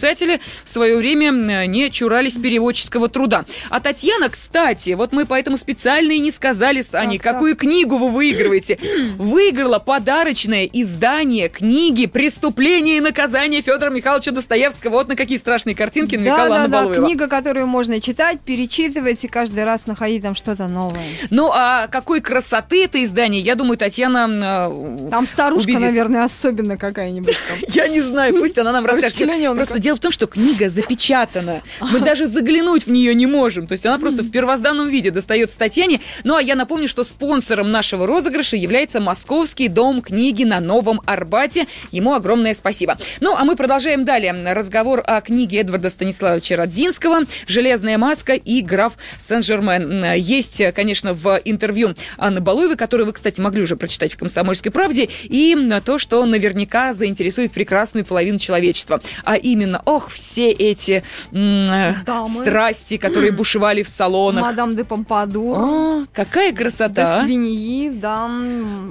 в 0.63 0.70
свое 0.70 0.96
время 0.98 1.32
не 1.66 1.89
чурались 1.92 2.38
переводческого 2.38 3.10
труда. 3.10 3.46
А 3.70 3.80
Татьяна, 3.80 4.30
кстати, 4.30 4.92
вот 4.92 5.12
мы 5.12 5.25
поэтому 5.25 5.58
специально 5.58 6.12
и 6.12 6.20
не 6.20 6.32
сказали 6.32 6.82
с 6.82 6.94
Аней, 6.96 7.18
Так, 7.18 7.24
так. 7.24 7.34
какую 7.34 7.56
книгу 7.56 7.98
вы 7.98 8.10
выигрываете. 8.10 8.77
Выиграла 9.18 9.80
подарочное 9.80 10.66
издание 10.72 11.50
книги 11.50 12.06
«Преступление 12.06 12.98
и 12.98 13.00
наказание» 13.00 13.62
Федора 13.62 13.89
Михайловича 13.89 14.32
Достоевского. 14.32 14.92
Вот 14.94 15.08
на 15.08 15.16
какие 15.16 15.38
страшные 15.38 15.75
картинки 15.75 16.16
намекала 16.16 16.38
Да, 16.38 16.50
да, 16.50 16.56
Анна 16.56 16.68
да, 16.68 16.82
Балуева. 16.84 17.06
книга, 17.06 17.27
которую 17.27 17.68
можно 17.68 18.00
читать, 18.01 18.39
перечитывать 18.42 19.24
и 19.24 19.27
каждый 19.27 19.63
раз 19.63 19.86
находить 19.88 20.22
там 20.24 20.36
что-то 20.36 20.68
новое. 20.68 21.01
Ну, 21.30 21.51
а 21.54 21.88
какой 21.88 22.22
красоты 22.22 22.84
это 22.84 23.04
издание, 23.04 23.42
я 23.42 23.56
думаю, 23.56 23.77
Татьяна... 23.77 24.70
э, 24.72 25.10
Там 25.10 25.27
старушка, 25.27 25.63
убедится. 25.66 25.86
наверное, 25.86 26.24
особенно 26.25 26.77
какая-нибудь. 26.77 27.36
Я 27.70 27.88
не 27.88 28.01
знаю, 28.01 28.34
пусть 28.39 28.58
она 28.58 28.72
нам 28.72 28.86
расскажет. 28.86 29.18
Просто 29.56 29.80
дело 29.88 29.96
в 29.96 30.01
том, 30.01 30.12
что 30.12 30.27
книга 30.27 30.70
запечатана. 30.70 31.63
Мы 31.79 32.01
даже 32.01 32.27
заглянуть 32.27 32.86
в 32.86 32.89
нее 32.89 33.15
не 33.15 33.25
можем. 33.25 33.67
То 33.67 33.72
есть 33.72 33.86
она 33.86 33.98
просто 33.98 34.22
в 34.22 34.29
первозданном 34.29 34.89
виде 34.89 35.12
достается 35.12 35.58
Татьяне. 35.58 36.01
Ну, 36.25 36.36
а 36.36 36.41
я 36.41 36.56
напомню, 36.56 36.89
что 36.89 37.06
спонсором 37.06 37.72
нашего 37.72 38.06
розыгрыша 38.06 38.58
является 38.58 39.00
Московский 39.00 39.70
дом 39.70 40.01
книги 40.01 40.44
на 40.44 40.60
Новом 40.60 41.00
Арбате. 41.06 41.67
Ему 41.91 42.13
огромное 42.13 42.53
спасибо. 42.53 42.98
Ну, 43.22 43.34
а 43.34 43.46
мы 43.46 43.56
продолжаем 43.56 44.03
далее 44.03 44.34
разговор 44.53 45.01
о 45.06 45.22
книге 45.22 45.60
Эдварда 45.60 45.89
Станиславовича 45.89 46.58
Родзинского 46.58 47.22
«Железная 47.48 47.98
маска» 47.98 48.34
и 48.34 48.62
«Граф 48.62 48.98
Сен-Жермен». 49.17 50.15
Есть, 50.15 50.62
конечно, 50.74 51.13
в 51.13 51.39
интервью 51.46 51.96
Анны 52.17 52.41
Балуевой, 52.41 52.75
которую 52.75 53.08
вы, 53.08 53.13
кстати, 53.13 53.39
могли 53.39 53.62
уже 53.62 53.77
прочитать 53.77 54.13
в 54.13 54.17
«Комсомольской 54.17 54.72
правде», 54.72 55.08
и 55.24 55.56
то, 55.86 55.98
что 55.98 56.25
наверняка 56.25 56.91
заинтересует 56.91 57.53
прекрасную 57.53 58.06
половину 58.06 58.38
человечества. 58.38 59.00
А 59.24 59.38
именно, 59.38 59.76
ох, 59.86 60.10
все 60.10 60.51
эти 60.51 61.03
э, 61.31 61.93
Дамы. 62.05 62.27
страсти, 62.27 62.98
которые 62.98 63.31
бушевали 63.31 63.84
в 63.84 63.88
салонах. 63.88 64.43
Мадам 64.43 64.75
де 64.75 64.84
Помпадур, 64.84 65.57
О, 65.57 66.05
какая 66.13 66.53
красота! 66.53 67.19
а. 67.19 67.25
Свиньи, 67.25 67.89
да, 67.89 68.29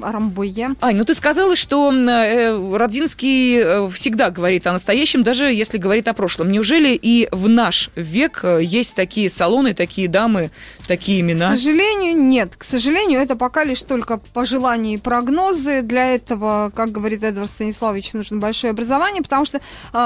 Рамбуе. 0.03 0.71
Ань, 0.81 0.97
ну 0.97 1.05
ты 1.05 1.15
сказала, 1.15 1.57
что 1.57 1.93
э, 1.93 2.77
Родзинский 2.77 3.59
э, 3.59 3.91
всегда 3.91 4.31
говорит 4.31 4.67
о 4.67 4.73
настоящем, 4.73 5.23
даже 5.23 5.47
если 5.47 5.79
говорит 5.79 6.09
о 6.09 6.13
прошлом. 6.13 6.51
Неужели 6.51 6.99
и 7.01 7.29
в 7.33 7.49
наш 7.49 7.91
век 7.95 8.41
э, 8.43 8.61
есть 8.63 8.95
такие 8.95 9.31
салоны, 9.31 9.75
такие 9.75 10.09
дамы, 10.09 10.51
такие 10.87 11.21
К 11.21 11.25
имена? 11.25 11.57
сожалению, 11.57 12.17
нет. 12.17 12.57
К 12.57 12.65
сожалению, 12.65 13.21
это 13.21 13.37
пока 13.37 13.65
лишь 13.65 13.83
только 13.83 14.19
пожелания 14.33 14.95
и 14.95 14.99
прогнозы. 14.99 15.83
Для 15.83 16.15
этого, 16.15 16.73
как 16.75 16.93
говорит 16.93 17.23
Эдвард 17.23 17.51
Станиславович, 17.51 18.13
нужно 18.13 18.39
большое 18.39 18.71
образование, 18.71 19.23
потому 19.23 19.45
что 19.45 19.61
а, 19.93 20.01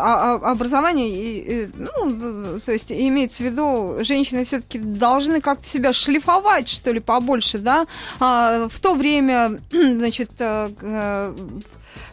а, 0.00 0.34
а, 0.34 0.50
образование, 0.52 1.10
и, 1.10 1.64
и, 1.64 1.70
ну, 1.76 2.60
то 2.60 2.72
есть 2.72 2.90
имеется 2.90 3.42
в 3.42 3.46
виду, 3.46 3.96
женщины 4.00 4.44
все-таки 4.44 4.78
должны 4.78 5.40
как-то 5.40 5.66
себя 5.66 5.92
шлифовать, 5.92 6.68
что 6.68 6.92
ли, 6.92 7.00
побольше, 7.00 7.58
да. 7.58 7.86
А, 8.20 8.68
в 8.68 8.80
то 8.80 8.94
время, 8.94 9.58
значит, 9.70 10.30
э, 10.38 10.70
э, 10.80 11.34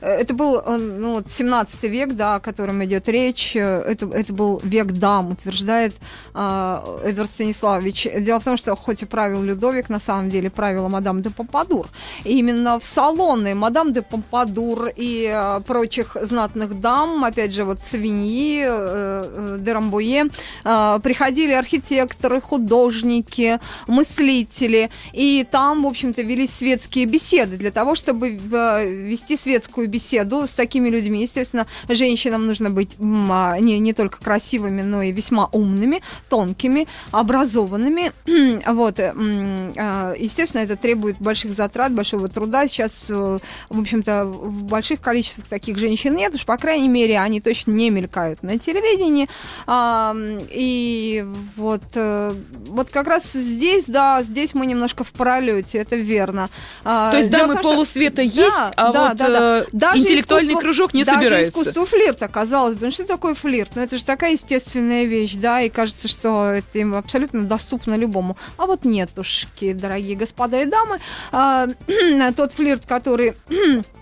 это 0.01 0.33
был 0.33 0.59
э, 0.59 0.77
ну, 0.77 1.13
вот 1.15 1.29
17 1.29 1.83
век, 1.83 2.13
да, 2.13 2.35
о 2.35 2.39
котором 2.39 2.83
идет 2.83 3.07
речь. 3.09 3.55
Э, 3.55 3.83
Это, 3.87 4.07
это 4.07 4.33
был 4.33 4.61
век 4.63 4.91
дам, 4.91 5.31
утверждает 5.31 5.93
э, 6.33 6.99
Эдвард 7.05 7.29
Станиславович. 7.29 8.07
Дело 8.19 8.39
в 8.39 8.43
том, 8.43 8.57
что 8.57 8.75
хоть 8.75 9.01
и 9.03 9.05
правил 9.05 9.43
Людовик, 9.43 9.89
на 9.89 9.99
самом 9.99 10.29
деле 10.29 10.49
правила 10.49 10.87
мадам 10.87 11.21
де 11.21 11.29
Помпадур. 11.29 11.87
И 12.23 12.37
именно 12.39 12.79
в 12.79 12.83
салоны 12.83 13.55
мадам 13.55 13.93
де 13.93 14.01
Помпадур 14.01 14.91
и 14.95 15.29
э, 15.31 15.61
прочих 15.61 16.17
знатных 16.21 16.79
дам, 16.79 17.23
опять 17.23 17.53
же, 17.53 17.63
вот 17.63 17.79
Савиньи, 17.79 18.63
э, 18.65 18.67
э, 18.67 19.57
де 19.59 19.73
Рамбуе, 19.73 20.25
э, 20.63 20.99
приходили 21.03 21.53
архитекторы, 21.53 22.41
художники, 22.41 23.59
мыслители, 23.87 24.89
и 25.13 25.45
там, 25.49 25.83
в 25.83 25.87
общем-то, 25.87 26.21
велись 26.21 26.53
светские 26.53 27.05
беседы 27.05 27.57
для 27.57 27.71
того, 27.71 27.95
чтобы 27.95 28.29
э, 28.29 28.85
вести 28.89 29.37
светскую 29.37 29.70
беседу 29.87 30.47
с 30.47 30.51
такими 30.51 30.89
людьми. 30.89 31.21
Естественно, 31.21 31.67
женщинам 31.87 32.47
нужно 32.47 32.69
быть 32.69 32.91
а, 32.99 33.57
не, 33.59 33.79
не 33.79 33.93
только 33.93 34.19
красивыми, 34.19 34.81
но 34.81 35.01
и 35.01 35.11
весьма 35.11 35.49
умными, 35.51 36.01
тонкими, 36.29 36.87
образованными. 37.11 38.11
вот, 38.67 38.99
э, 38.99 39.13
а, 39.15 40.13
естественно, 40.17 40.61
это 40.61 40.75
требует 40.75 41.17
больших 41.19 41.53
затрат, 41.53 41.91
большого 41.91 42.27
труда. 42.27 42.67
Сейчас, 42.67 42.91
э, 43.09 43.39
в 43.69 43.79
общем-то, 43.79 44.25
в 44.25 44.63
больших 44.63 45.01
количествах 45.01 45.47
таких 45.47 45.77
женщин 45.77 46.15
нет, 46.15 46.35
уж, 46.35 46.45
по 46.45 46.57
крайней 46.57 46.87
мере, 46.89 47.19
они 47.19 47.41
точно 47.41 47.71
не 47.71 47.89
мелькают 47.89 48.43
на 48.43 48.57
телевидении. 48.57 49.27
А, 49.67 50.15
и 50.49 51.25
вот, 51.55 51.83
э, 51.95 52.33
вот 52.67 52.89
как 52.89 53.07
раз 53.07 53.31
здесь, 53.33 53.85
да, 53.87 54.23
здесь 54.23 54.53
мы 54.53 54.65
немножко 54.65 55.03
в 55.03 55.11
пролете, 55.11 55.79
это 55.79 55.95
верно. 55.95 56.49
То 56.83 57.17
есть 57.17 57.29
в 57.29 57.31
дамы 57.31 57.53
том, 57.53 57.63
что- 57.63 57.71
полусвета 57.71 58.17
Да, 58.17 58.21
есть, 58.23 58.73
а 58.75 58.91
да, 58.91 59.09
вот 59.09 59.17
да, 59.17 59.29
да. 59.29 59.60
Э, 59.61 59.69
Даже 59.71 60.01
интеллектуальный 60.01 60.49
искусство- 60.53 60.61
кружок 60.61 60.93
не 60.93 61.03
даже 61.03 61.19
собирается. 61.19 61.51
искусство 61.51 61.85
флирта, 61.85 62.27
казалось 62.27 62.75
бы. 62.75 62.85
Ну, 62.85 62.91
что 62.91 63.05
такое 63.05 63.33
флирт? 63.33 63.71
Ну, 63.75 63.81
это 63.81 63.97
же 63.97 64.03
такая 64.03 64.31
естественная 64.33 65.03
вещь, 65.05 65.33
да, 65.35 65.61
и 65.61 65.69
кажется, 65.69 66.07
что 66.07 66.45
это 66.51 66.79
им 66.79 66.95
абсолютно 66.95 67.43
доступно 67.43 67.95
любому. 67.95 68.37
А 68.57 68.65
вот 68.65 68.85
нетушки, 68.85 69.73
дорогие 69.73 70.15
господа 70.15 70.61
и 70.61 70.65
дамы. 70.65 70.97
А, 71.31 71.67
тот 72.35 72.53
флирт, 72.53 72.85
который 72.85 73.33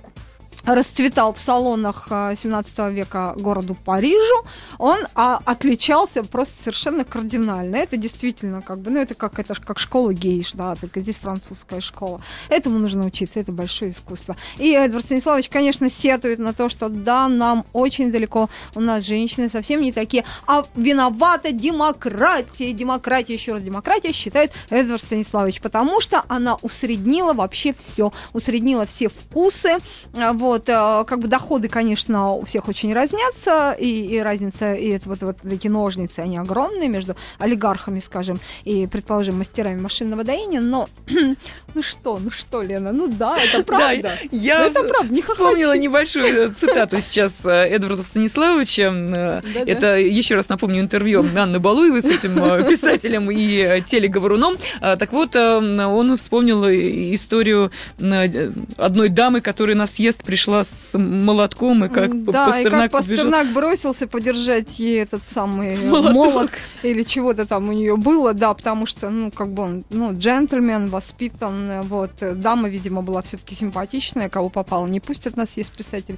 расцветал 0.65 1.33
в 1.33 1.39
салонах 1.39 2.07
а, 2.09 2.35
17 2.35 2.93
века 2.93 3.33
городу 3.37 3.75
Парижу, 3.75 4.45
он 4.77 4.99
а, 5.15 5.41
отличался 5.45 6.23
просто 6.23 6.61
совершенно 6.61 7.03
кардинально. 7.03 7.75
Это 7.75 7.97
действительно 7.97 8.61
как 8.61 8.79
бы, 8.79 8.91
ну 8.91 8.99
это 8.99 9.15
как 9.15 9.39
это 9.39 9.55
как 9.55 9.79
школа 9.79 10.13
гейш, 10.13 10.53
да, 10.53 10.75
только 10.75 10.99
здесь 10.99 11.17
французская 11.17 11.81
школа. 11.81 12.21
Этому 12.49 12.79
нужно 12.79 13.05
учиться, 13.05 13.39
это 13.39 13.51
большое 13.51 13.91
искусство. 13.91 14.35
И 14.57 14.71
Эдвард 14.71 15.05
Станиславович, 15.05 15.49
конечно, 15.49 15.89
сетует 15.89 16.39
на 16.39 16.53
то, 16.53 16.69
что 16.69 16.89
да, 16.89 17.27
нам 17.27 17.65
очень 17.73 18.11
далеко, 18.11 18.49
у 18.75 18.79
нас 18.79 19.05
женщины 19.05 19.49
совсем 19.49 19.81
не 19.81 19.91
такие, 19.91 20.25
а 20.45 20.65
виновата 20.75 21.51
демократия, 21.51 22.73
демократия, 22.73 23.33
еще 23.33 23.53
раз 23.53 23.63
демократия, 23.63 24.11
считает 24.11 24.51
Эдвард 24.69 25.03
Станиславович, 25.03 25.61
потому 25.61 26.01
что 26.01 26.23
она 26.27 26.55
усреднила 26.61 27.33
вообще 27.33 27.73
все, 27.73 28.11
усреднила 28.33 28.85
все 28.85 29.09
вкусы, 29.09 29.77
а, 30.13 30.33
вот, 30.49 30.67
э, 30.67 31.03
как 31.07 31.19
бы 31.19 31.27
доходы, 31.27 31.67
конечно, 31.67 32.33
у 32.33 32.45
всех 32.45 32.67
очень 32.67 32.93
разнятся, 32.93 33.71
и, 33.71 33.87
и 33.87 34.19
разница, 34.19 34.73
и 34.73 34.89
это 34.89 35.09
вот, 35.09 35.21
вот 35.21 35.37
эти 35.45 35.67
ножницы, 35.67 36.19
они 36.19 36.37
огромные 36.37 36.89
между 36.89 37.15
олигархами, 37.37 37.99
скажем, 37.99 38.39
и, 38.63 38.87
предположим, 38.87 39.37
мастерами 39.37 39.79
машинного 39.79 40.23
доения, 40.23 40.61
но, 40.61 40.89
ну 41.75 41.81
что, 41.81 42.17
ну 42.17 42.31
что, 42.31 42.61
Лена, 42.61 42.91
ну 42.91 43.07
да, 43.07 43.37
это 43.37 43.63
правда. 43.63 44.01
Да, 44.01 44.13
я 44.31 44.59
Ну, 44.59 44.65
это 44.65 44.83
правда, 44.83 45.13
не 45.13 45.21
вспомнила 45.21 45.77
небольшую 45.77 46.53
цитату 46.53 46.99
сейчас 47.01 47.45
э, 47.45 47.67
Эдварда 47.69 48.03
Станиславовича. 48.03 48.91
Э. 48.91 49.41
Это, 49.65 49.97
еще 49.97 50.35
раз 50.35 50.49
напомню, 50.49 50.81
интервью 50.81 51.25
Анны 51.37 51.59
Балуевой 51.59 52.01
с 52.01 52.05
этим 52.05 52.43
э, 52.43 52.63
писателем 52.69 53.29
и 53.29 53.57
э, 53.57 53.81
телеговоруном. 53.81 54.57
А, 54.81 54.95
Так 54.95 55.13
вот, 55.13 55.35
э, 55.35 55.57
он 55.57 56.17
вспомнил 56.17 56.65
историю 56.67 57.71
э, 57.99 58.51
одной 58.77 59.09
дамы, 59.09 59.41
которая 59.41 59.75
на 59.75 59.87
съезд 59.87 60.23
пришла 60.23 60.38
пришла 60.39 60.63
с 60.63 60.97
молотком, 60.97 61.83
и 61.83 61.89
как 61.89 62.23
да, 62.23 62.45
Пастернак 62.45 62.85
и 62.85 62.89
как 62.89 62.91
Пастернак 62.91 63.47
бросился 63.53 64.07
подержать 64.07 64.79
ей 64.79 65.01
этот 65.01 65.25
самый 65.25 65.75
Молоток. 65.89 66.13
молот 66.13 66.51
или 66.81 67.03
чего-то 67.03 67.45
там 67.45 67.67
у 67.67 67.73
нее 67.73 67.97
было, 67.97 68.33
да, 68.33 68.53
потому 68.53 68.85
что, 68.85 69.09
ну, 69.09 69.31
как 69.31 69.49
бы 69.49 69.63
он, 69.63 69.83
ну, 69.89 70.13
джентльмен, 70.13 70.87
воспитан, 70.87 71.81
вот, 71.81 72.11
дама, 72.21 72.69
видимо, 72.69 73.01
была 73.01 73.21
все-таки 73.21 73.53
симпатичная, 73.53 74.29
кого 74.29 74.47
попало, 74.47 74.87
не 74.87 75.01
пустят 75.01 75.35
нас, 75.35 75.57
есть 75.57 75.71
представитель, 75.71 76.17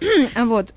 вот, 0.36 0.72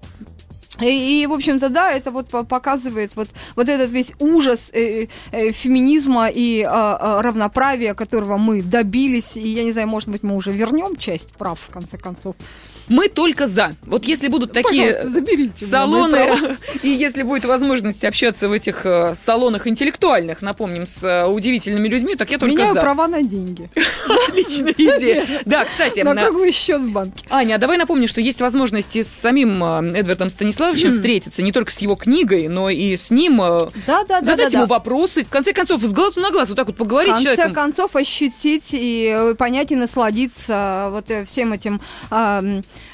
и, 0.82 1.24
и, 1.24 1.28
в 1.28 1.34
общем-то, 1.34 1.70
да, 1.70 1.92
это 1.92 2.12
вот 2.12 2.28
по- 2.30 2.44
показывает 2.44 3.12
вот, 3.16 3.30
вот 3.56 3.70
этот 3.70 3.92
весь 3.92 4.12
ужас 4.20 4.70
э, 4.74 5.08
э, 5.32 5.52
феминизма 5.52 6.28
и 6.28 6.62
э, 6.62 6.66
э, 6.66 7.22
равноправия, 7.22 7.94
которого 7.94 8.38
мы 8.38 8.62
добились. 8.62 9.36
И 9.38 9.48
я 9.48 9.64
не 9.64 9.72
знаю, 9.72 9.88
может 9.88 10.10
быть, 10.10 10.24
мы 10.24 10.36
уже 10.36 10.52
вернем 10.52 10.96
часть 10.96 11.32
прав, 11.32 11.60
в 11.60 11.72
конце 11.72 11.98
концов. 11.98 12.36
Мы 12.88 13.08
только 13.08 13.46
за. 13.46 13.74
Вот 13.84 14.06
если 14.06 14.30
будут 14.30 14.52
такие 14.52 14.98
салоны, 15.56 16.58
и 16.84 16.90
если 16.90 17.22
будет 17.22 17.46
возможность 17.46 18.04
общаться 18.04 18.50
в 18.50 18.52
этих 18.52 18.84
э, 18.84 19.14
салонах 19.16 19.68
интеллектуальных, 19.68 20.42
напомним, 20.42 20.88
с 20.88 21.04
э, 21.04 21.26
удивительными 21.26 21.88
людьми, 21.88 22.16
так 22.16 22.32
я 22.32 22.40
только 22.40 22.56
Меняю 22.56 22.74
за. 22.74 22.82
права 22.82 23.08
на 23.08 23.22
деньги. 23.22 23.70
Отличная 24.28 24.74
идея. 24.74 25.26
Да, 25.46 25.66
кстати, 25.66 26.00
На 26.00 26.16
круглый 26.16 26.52
счет 26.52 26.82
в 26.82 26.92
банке. 26.92 27.26
Аня, 27.30 27.56
а 27.56 27.58
давай 27.60 27.78
напомню, 27.78 28.08
что 28.08 28.22
есть 28.22 28.42
возможность 28.42 28.96
и 28.96 29.04
с 29.04 29.08
самим 29.08 29.64
Эдвардом 29.64 30.32
Станиславовичем 30.32 30.69
встретиться, 30.92 31.42
не 31.42 31.52
только 31.52 31.72
с 31.72 31.80
его 31.80 31.96
книгой, 31.96 32.48
но 32.48 32.70
и 32.70 32.96
с 32.96 33.12
ним 33.12 33.42
э, 33.42 33.60
Да, 33.88 34.04
да, 34.04 34.20
да. 34.20 34.22
задать 34.22 34.52
да, 34.52 34.60
ему 34.60 34.68
вопросы, 34.68 35.24
в 35.24 35.30
конце 35.30 35.54
концов, 35.54 35.82
с 35.84 35.94
глазу 35.94 36.20
на 36.20 36.32
глаз 36.32 36.50
вот 36.50 36.56
так 36.56 36.68
вот 36.68 36.76
В 36.76 36.80
поговорить 36.80 37.14
с 37.14 37.18
конце 37.18 37.36
человеком. 37.36 37.54
концов, 37.54 37.96
ощутить 37.96 38.70
и 38.74 39.14
э, 39.16 39.36
понять 39.36 39.72
и 39.72 39.76
насладиться 39.76 40.90
вот 40.92 41.10
э, 41.10 41.26
всем 41.26 41.54
этим 41.54 41.82
а, 42.12 42.42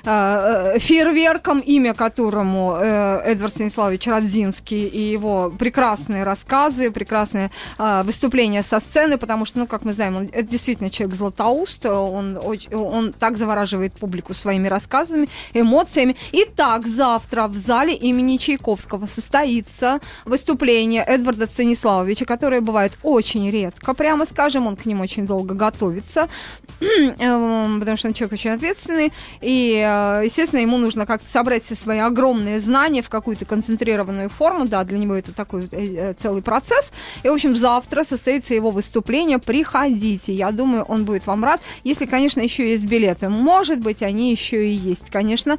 э, 0.03 0.79
фейерверком, 0.79 1.59
имя 1.59 1.93
которому 1.93 2.77
э, 2.79 3.21
Эдвард 3.25 3.53
Станиславович 3.53 4.07
Радзинский 4.07 4.87
и 4.87 5.11
его 5.11 5.51
прекрасные 5.57 6.23
рассказы, 6.23 6.91
прекрасные 6.91 7.51
выступления 7.77 8.63
со 8.63 8.79
сцены, 8.79 9.17
потому 9.17 9.45
что, 9.45 9.59
ну, 9.59 9.67
как 9.67 9.83
мы 9.85 9.93
знаем, 9.93 10.15
он 10.15 10.29
это 10.31 10.43
действительно 10.43 10.89
человек 10.89 11.15
златоуст, 11.15 11.85
он, 11.85 12.37
он 12.71 13.13
так 13.13 13.37
завораживает 13.37 13.93
публику 13.93 14.33
своими 14.33 14.67
рассказами, 14.67 15.27
эмоциями. 15.53 16.15
Итак, 16.31 16.87
завтра 16.87 17.47
в 17.47 17.55
зале 17.65 17.95
имени 17.95 18.37
Чайковского 18.37 19.07
состоится 19.07 19.99
выступление 20.25 21.03
Эдварда 21.03 21.47
Станиславовича, 21.47 22.25
которое 22.25 22.61
бывает 22.61 22.93
очень 23.03 23.49
редко, 23.49 23.93
прямо 23.93 24.25
скажем, 24.25 24.67
он 24.67 24.75
к 24.75 24.85
ним 24.85 25.01
очень 25.01 25.25
долго 25.25 25.55
готовится, 25.55 26.27
эм, 26.79 27.79
потому 27.79 27.97
что 27.97 28.07
он 28.07 28.13
человек 28.13 28.33
очень 28.33 28.51
ответственный, 28.51 29.11
и, 29.41 29.75
э, 29.75 30.25
естественно, 30.25 30.59
ему 30.59 30.77
нужно 30.77 31.05
как-то 31.05 31.27
собрать 31.29 31.63
все 31.63 31.75
свои 31.75 31.99
огромные 31.99 32.59
знания 32.59 33.01
в 33.01 33.09
какую-то 33.09 33.45
концентрированную 33.45 34.29
форму, 34.29 34.67
да, 34.67 34.83
для 34.83 34.97
него 34.97 35.15
это 35.15 35.33
такой 35.33 35.67
э, 35.71 36.11
э, 36.11 36.13
целый 36.13 36.41
процесс, 36.41 36.91
и, 37.23 37.29
в 37.29 37.33
общем, 37.33 37.55
завтра 37.55 38.03
состоится 38.03 38.53
его 38.53 38.71
выступление, 38.71 39.39
приходите, 39.39 40.33
я 40.33 40.51
думаю, 40.51 40.83
он 40.83 41.05
будет 41.05 41.25
вам 41.27 41.43
рад, 41.43 41.61
если, 41.83 42.05
конечно, 42.05 42.41
еще 42.41 42.69
есть 42.69 42.85
билеты, 42.85 43.29
может 43.29 43.79
быть, 43.79 44.01
они 44.01 44.31
еще 44.31 44.67
и 44.67 44.73
есть, 44.73 45.09
конечно, 45.09 45.57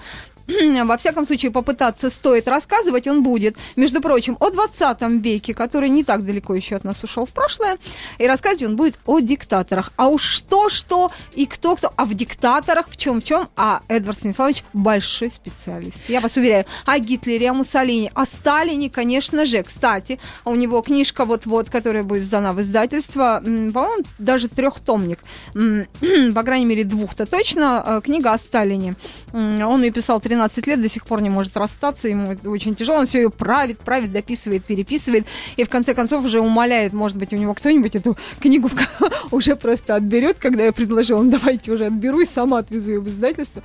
во 0.85 0.97
всяком 0.97 1.27
случае, 1.27 1.51
попытаться 1.51 2.11
стоит 2.11 2.49
рассказывать, 2.49 3.07
он 3.07 3.23
будет, 3.23 3.57
между 3.75 4.01
прочим, 4.01 4.37
о 4.41 4.51
20 4.51 5.03
веке, 5.23 5.55
который 5.55 5.89
не 5.89 6.05
так 6.05 6.25
далеко 6.25 6.55
еще 6.55 6.77
от 6.77 6.85
нас 6.85 7.03
ушел 7.03 7.27
в 7.27 7.31
прошлое, 7.31 7.79
и 8.19 8.27
рассказывать 8.27 8.63
он 8.65 8.77
будет 8.77 8.99
о 9.07 9.21
диктаторах. 9.21 9.93
А 9.97 10.09
уж 10.09 10.23
что-что 10.23 11.11
и 11.35 11.47
кто-кто, 11.47 11.93
а 11.97 12.05
в 12.05 12.15
диктаторах 12.15 12.89
в 12.89 12.97
чем-в 12.97 13.25
чем, 13.25 13.49
а 13.57 13.81
Эдвард 13.89 14.19
Станиславович 14.19 14.65
большой 14.73 15.31
специалист. 15.31 16.01
Я 16.09 16.21
вас 16.21 16.37
уверяю, 16.37 16.65
о 16.85 16.99
Гитлере, 16.99 17.51
о 17.51 17.55
Муссолини, 17.55 18.11
о 18.15 18.25
Сталине, 18.25 18.91
конечно 18.91 19.45
же. 19.45 19.63
Кстати, 19.63 20.19
у 20.45 20.55
него 20.55 20.81
книжка 20.83 21.25
вот-вот, 21.25 21.71
которая 21.71 22.05
будет 22.05 22.25
сдана 22.25 22.53
в 22.53 22.61
издательство, 22.61 23.41
по-моему, 23.43 24.05
даже 24.19 24.49
трехтомник, 24.49 25.19
по 25.55 26.43
крайней 26.43 26.67
мере, 26.67 26.85
двух-то 26.85 27.27
точно, 27.27 27.83
э, 27.85 28.01
книга 28.05 28.33
о 28.33 28.39
Сталине. 28.39 28.95
Он 29.33 29.83
ее 29.83 29.91
писал 29.91 30.21
13 30.21 30.36
лет, 30.67 30.81
до 30.81 30.89
сих 30.89 31.07
пор 31.07 31.21
не 31.21 31.31
может 31.31 31.57
расстаться, 31.57 32.09
ему 32.09 32.33
это 32.33 32.51
очень 32.51 32.75
тяжело, 32.75 32.99
он 32.99 33.07
все 33.07 33.23
ее 33.23 33.31
правит, 33.31 33.79
правит, 33.79 34.13
дописывает, 34.13 34.65
переписывает, 34.65 35.27
и 35.57 35.65
в 35.65 35.69
конце 35.69 35.95
концов 35.95 36.25
уже 36.25 36.41
умоляет, 36.41 36.93
может 36.93 37.17
быть, 37.17 37.33
у 37.33 37.37
него 37.37 37.55
кто-нибудь 37.55 37.95
эту 37.95 38.17
книгу 38.41 38.71
уже 39.31 39.57
просто 39.57 39.97
отберет, 39.97 40.39
когда 40.39 40.65
я 40.65 40.73
предложила, 40.73 41.23
ну 41.23 41.31
давайте 41.31 41.73
уже 41.73 41.87
отберу 41.87 42.21
и 42.21 42.27
сама 42.27 42.59
отвезу 42.59 42.93
ее 42.93 43.01
в 43.01 43.09
издательство. 43.09 43.63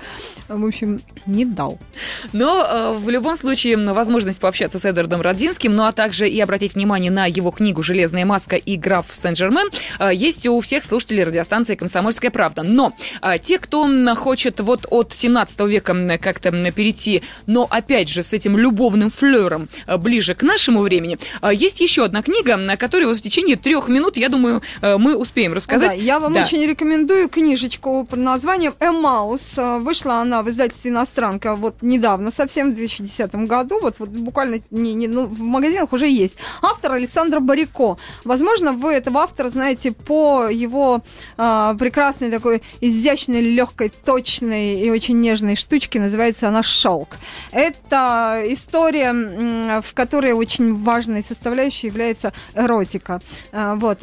В 0.47 0.65
общем, 0.65 1.01
не 1.25 1.45
дал. 1.45 1.79
Но 2.33 2.65
э, 2.65 2.97
в 2.97 3.09
любом 3.09 3.35
случае 3.35 3.77
возможность 3.77 4.39
пообщаться 4.39 4.79
с 4.79 4.85
Эдвардом 4.85 5.21
Родзинским, 5.21 5.75
ну 5.75 5.83
а 5.85 5.91
также 5.91 6.27
и 6.27 6.39
обратить 6.39 6.75
внимание 6.75 7.11
на 7.11 7.25
его 7.25 7.51
книгу 7.51 7.83
«Железная 7.83 8.25
маска» 8.25 8.55
и 8.55 8.77
«Граф 8.77 9.07
Сен-Жермен» 9.11 9.69
э, 9.99 10.11
есть 10.13 10.47
у 10.47 10.59
всех 10.61 10.83
слушателей 10.83 11.23
радиостанции 11.23 11.75
«Комсомольская 11.75 12.31
правда». 12.31 12.63
Но 12.63 12.93
э, 13.21 13.37
те, 13.41 13.59
кто 13.59 13.89
хочет 14.15 14.59
вот 14.59 14.85
от 14.89 15.13
17 15.13 15.59
века 15.61 16.17
как-то 16.21 16.51
перейти, 16.69 17.23
но 17.47 17.65
опять 17.67 18.09
же 18.09 18.21
с 18.21 18.33
этим 18.33 18.55
любовным 18.57 19.09
флером 19.09 19.67
э, 19.87 19.97
ближе 19.97 20.35
к 20.35 20.43
нашему 20.43 20.81
времени, 20.81 21.17
э, 21.41 21.49
есть 21.53 21.79
еще 21.81 22.05
одна 22.05 22.21
книга, 22.21 22.57
на 22.57 22.77
которой 22.77 23.05
вот 23.05 23.17
в 23.17 23.21
течение 23.21 23.55
трех 23.55 23.87
минут, 23.87 24.17
я 24.17 24.29
думаю, 24.29 24.61
э, 24.83 24.97
мы 24.97 25.15
успеем 25.15 25.53
рассказать. 25.53 25.95
Да, 25.95 26.01
я 26.01 26.19
вам 26.19 26.33
Да. 26.33 26.41
очень 26.43 26.63
рекомендую 26.63 27.29
книжечку 27.29 28.05
под 28.05 28.19
названием 28.19 28.73
«Эмаус». 28.79 29.41
Вышла 29.79 30.15
она 30.21 30.43
в 30.43 30.49
издательстве 30.49 30.91
«Иностранка» 30.91 31.55
вот 31.55 31.77
недавно, 31.81 32.31
совсем 32.31 32.71
в 32.71 32.75
2010 32.75 33.47
году. 33.47 33.79
Вот, 33.81 33.95
вот 33.99 34.09
буквально 34.09 34.61
не, 34.69 34.93
не- 34.93 35.07
ну, 35.07 35.25
в 35.25 35.39
магазинах 35.39 35.93
уже 35.93 36.07
есть. 36.07 36.35
Автор 36.61 36.91
Александр 36.91 37.39
Барико. 37.39 37.97
Возможно, 38.25 38.73
вы 38.73 38.91
этого 38.93 39.21
автора 39.21 39.49
знаете 39.49 39.91
по 39.91 40.47
его 40.49 41.01
э, 41.37 41.75
прекрасной 41.79 42.29
такой 42.29 42.61
изящной, 42.81 43.41
легкой, 43.41 43.91
точной 44.05 44.81
и 44.81 44.89
очень 44.89 45.19
нежной 45.21 45.55
штучке. 45.55 45.99
Называется 45.99 46.50
она 46.51 46.63
«Шелк». 46.63 47.15
Это 47.51 48.43
история, 48.47 49.81
в 49.81 49.93
которой 49.93 50.33
очень 50.33 50.75
важной 50.83 51.23
составляющей 51.23 51.87
является 51.87 52.33
эротика. 52.55 53.19
А, 53.51 53.75
Вот. 53.75 53.99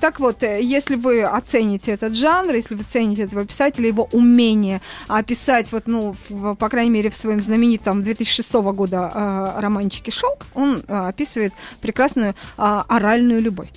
Так, 0.00 0.20
вот, 0.20 0.42
э, 0.42 0.60
если 0.62 0.96
вы 0.96 1.22
оцените 1.22 1.92
этот 1.92 2.14
жанр, 2.14 2.54
если 2.54 2.74
вы 2.74 2.84
цените 2.84 3.22
этого 3.22 3.44
писателя, 3.44 3.86
его 3.88 4.08
умение 4.12 4.80
описать, 5.08 5.72
вот, 5.72 5.86
ну, 5.86 6.14
в- 6.28 6.54
по 6.56 6.68
крайней 6.68 6.90
мере, 6.90 7.08
в 7.10 7.14
своем 7.14 7.40
знаменитом 7.42 8.02
2006 8.02 8.72
года 8.72 9.10
э, 9.14 9.60
романчике 9.60 10.10
«Шелк», 10.10 10.46
он 10.54 10.82
э, 10.86 11.08
описывает 11.08 11.52
прекрасную 11.80 12.34
оральную 12.56 13.40
любовь. 13.40 13.68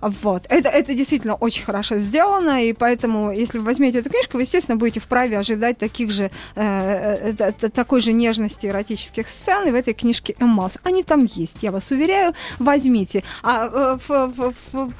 Вот. 0.00 0.42
Это, 0.48 0.68
это 0.68 0.94
действительно 0.94 1.34
очень 1.34 1.64
хорошо 1.64 1.98
сделано, 1.98 2.64
и 2.64 2.72
поэтому, 2.72 3.32
если 3.32 3.58
вы 3.58 3.64
возьмете 3.64 3.98
эту 3.98 4.10
книжку, 4.10 4.36
вы, 4.36 4.42
естественно, 4.42 4.76
будете 4.76 5.00
вправе 5.00 5.38
ожидать 5.38 5.78
таких 5.78 6.10
же, 6.10 6.24
э, 6.24 6.30
э, 6.56 7.32
э, 7.38 7.39
такой 7.52 8.00
же 8.00 8.12
нежности 8.12 8.66
эротических 8.66 9.28
сцен, 9.28 9.66
и 9.68 9.70
в 9.70 9.74
этой 9.74 9.94
книжке 9.94 10.34
«Эммас». 10.38 10.78
Они 10.82 11.02
там 11.02 11.24
есть, 11.24 11.58
я 11.62 11.70
вас 11.72 11.90
уверяю, 11.90 12.34
возьмите. 12.58 13.22
А 13.42 13.66
э, 13.66 13.98
в- 14.06 14.26
в- 14.28 14.54
в- 14.72 14.92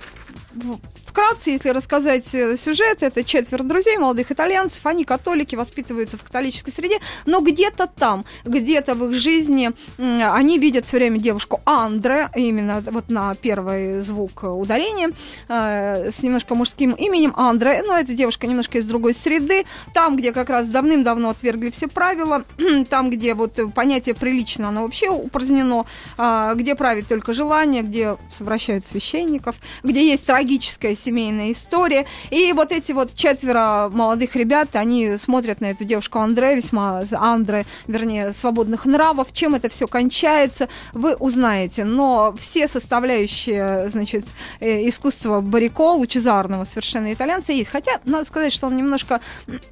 в- 0.55 0.81
Вкратце, 1.11 1.51
если 1.51 1.71
рассказать 1.71 2.33
э, 2.37 2.57
сюжет, 2.57 3.03
это 3.03 3.25
четверо 3.25 3.65
друзей, 3.65 3.99
молодых 3.99 4.31
итальянцев, 4.31 4.87
они 4.87 5.05
католики, 5.05 5.57
воспитываются 5.57 6.17
в 6.17 6.23
католической 6.23 6.71
среде, 6.71 6.99
но 7.27 7.41
где-то 7.41 7.89
там, 7.89 8.25
где-то 8.45 8.95
в 8.95 9.11
их 9.11 9.17
жизни 9.17 9.73
они 9.99 10.61
видят 10.61 10.87
все 10.87 10.99
время 10.99 11.19
девушку 11.19 11.63
Андре, 11.65 12.29
именно 12.37 12.81
вот 12.93 13.11
на 13.11 13.35
первый 13.35 14.01
звук 14.03 14.45
ударения, 14.45 15.11
э, 15.49 16.13
с 16.13 16.23
немножко 16.23 16.55
мужским 16.55 16.93
именем 16.93 17.35
Андре, 17.37 17.83
но 17.85 17.97
эта 17.97 18.15
девушка 18.15 18.47
немножко 18.47 18.79
из 18.79 18.87
другой 18.87 19.13
среды, 19.13 19.65
там, 19.93 20.17
где 20.17 20.31
как 20.31 20.49
раз 20.49 20.69
давным-давно 20.69 21.31
отвергли 21.31 21.71
все 21.71 21.89
правила, 21.89 22.45
там, 22.89 23.11
где 23.11 23.35
вот 23.35 23.59
понятие 23.75 24.15
прилично, 24.15 24.69
оно 24.69 24.83
вообще 24.83 25.09
упразднено, 25.09 25.87
а, 26.17 26.55
где 26.55 26.77
правит 26.77 27.09
только 27.09 27.33
желание, 27.33 27.83
где 27.83 28.17
совращают 28.33 28.87
священников, 28.87 29.57
где 29.83 30.09
есть 30.09 30.25
трагическая 30.25 30.95
семейная 31.01 31.53
история. 31.53 32.07
И 32.31 32.53
вот 32.53 32.73
эти 32.73 32.93
вот 32.93 33.15
четверо 33.15 33.91
молодых 33.93 34.37
ребят, 34.37 34.69
они 34.75 35.17
смотрят 35.17 35.61
на 35.61 35.67
эту 35.67 35.85
девушку 35.85 36.19
Андре, 36.19 36.57
весьма 36.57 37.03
Андре, 37.13 37.65
вернее, 37.87 38.33
свободных 38.33 38.87
нравов. 38.87 39.33
Чем 39.33 39.55
это 39.55 39.69
все 39.69 39.87
кончается, 39.87 40.69
вы 40.93 41.15
узнаете. 41.17 41.85
Но 41.85 42.35
все 42.39 42.69
составляющие, 42.69 43.89
значит, 43.89 44.25
э, 44.61 44.89
искусства 44.89 45.41
Барико, 45.41 45.93
лучезарного 45.93 46.65
совершенно 46.65 47.13
итальянца 47.13 47.53
есть. 47.53 47.71
Хотя, 47.71 48.01
надо 48.05 48.27
сказать, 48.27 48.53
что 48.53 48.67
он 48.67 48.77
немножко 48.77 49.21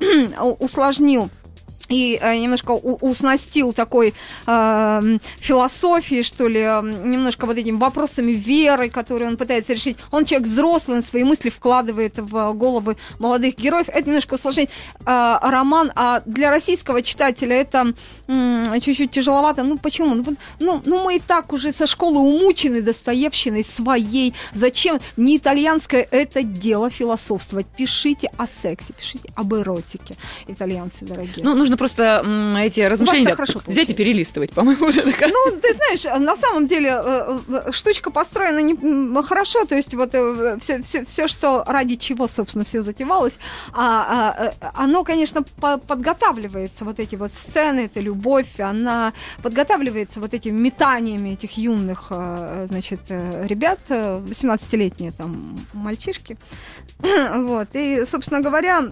усложнил 0.58 1.30
и 1.88 2.18
э, 2.20 2.36
немножко 2.36 2.72
уснастил 2.72 3.72
такой 3.72 4.14
э, 4.46 5.18
философии, 5.38 6.22
что 6.22 6.46
ли, 6.46 6.60
э, 6.60 6.80
немножко 6.82 7.46
вот 7.46 7.56
этими 7.56 7.76
вопросами 7.76 8.32
веры, 8.32 8.90
которые 8.90 9.28
он 9.28 9.36
пытается 9.36 9.72
решить. 9.72 9.96
Он 10.10 10.24
человек 10.24 10.48
взрослый, 10.48 10.98
он 10.98 11.02
свои 11.02 11.24
мысли 11.24 11.48
вкладывает 11.48 12.18
в 12.18 12.52
головы 12.52 12.96
молодых 13.18 13.56
героев. 13.56 13.88
Это 13.88 14.06
немножко 14.06 14.34
усложнить 14.34 14.70
э, 15.04 15.38
роман, 15.42 15.92
а 15.94 16.22
для 16.26 16.50
российского 16.50 17.02
читателя 17.02 17.56
это 17.56 17.94
э, 18.26 18.80
чуть-чуть 18.80 19.10
тяжеловато. 19.10 19.62
Ну 19.62 19.78
почему? 19.78 20.14
Ну, 20.14 20.24
ну, 20.60 20.82
ну 20.84 21.04
мы 21.04 21.16
и 21.16 21.20
так 21.20 21.52
уже 21.52 21.72
со 21.72 21.86
школы 21.86 22.18
умучены 22.18 22.82
Достоевщиной 22.82 23.64
своей. 23.64 24.34
Зачем? 24.54 25.00
Не 25.16 25.38
итальянское 25.38 26.06
это 26.10 26.42
дело 26.42 26.90
философствовать. 26.90 27.66
Пишите 27.66 28.30
о 28.36 28.46
сексе, 28.46 28.92
пишите 28.92 29.30
об 29.34 29.54
эротике, 29.54 30.16
итальянцы 30.46 31.04
дорогие. 31.04 31.44
Ну, 31.44 31.54
нужно 31.54 31.77
просто 31.78 32.24
эти 32.58 32.80
размышления 32.80 33.34
хорошо 33.34 33.62
взять 33.66 33.90
и 33.90 33.94
перелистывать, 33.94 34.52
по-моему, 34.52 34.86
уже 34.86 35.02
такая. 35.02 35.30
Ну, 35.30 35.58
ты 35.62 35.72
знаешь, 35.74 36.04
на 36.20 36.36
самом 36.36 36.66
деле 36.66 37.00
э, 37.02 37.38
э, 37.48 37.72
штучка 37.72 38.10
построена 38.10 38.58
не 38.58 39.22
хорошо, 39.22 39.64
то 39.64 39.76
есть 39.76 39.94
вот 39.94 40.10
все, 40.10 40.78
э, 40.78 40.82
все, 40.82 41.04
все 41.04 41.26
что 41.28 41.64
ради 41.66 41.96
чего, 41.96 42.28
собственно, 42.28 42.64
все 42.64 42.82
затевалось, 42.82 43.38
а, 43.72 44.52
а, 44.60 44.72
оно, 44.74 45.04
конечно, 45.04 45.42
подготавливается, 45.42 46.84
вот 46.84 47.00
эти 47.00 47.14
вот 47.14 47.32
сцены, 47.32 47.80
эта 47.80 48.00
любовь, 48.00 48.58
она 48.60 49.12
подготавливается 49.42 50.20
вот 50.20 50.34
этими 50.34 50.58
метаниями 50.58 51.30
этих 51.30 51.56
юных, 51.56 52.08
значит, 52.68 53.00
ребят, 53.08 53.78
18-летние 53.88 55.12
там 55.12 55.60
мальчишки, 55.72 56.36
вот, 56.98 57.68
и, 57.74 58.04
собственно 58.04 58.40
говоря, 58.40 58.82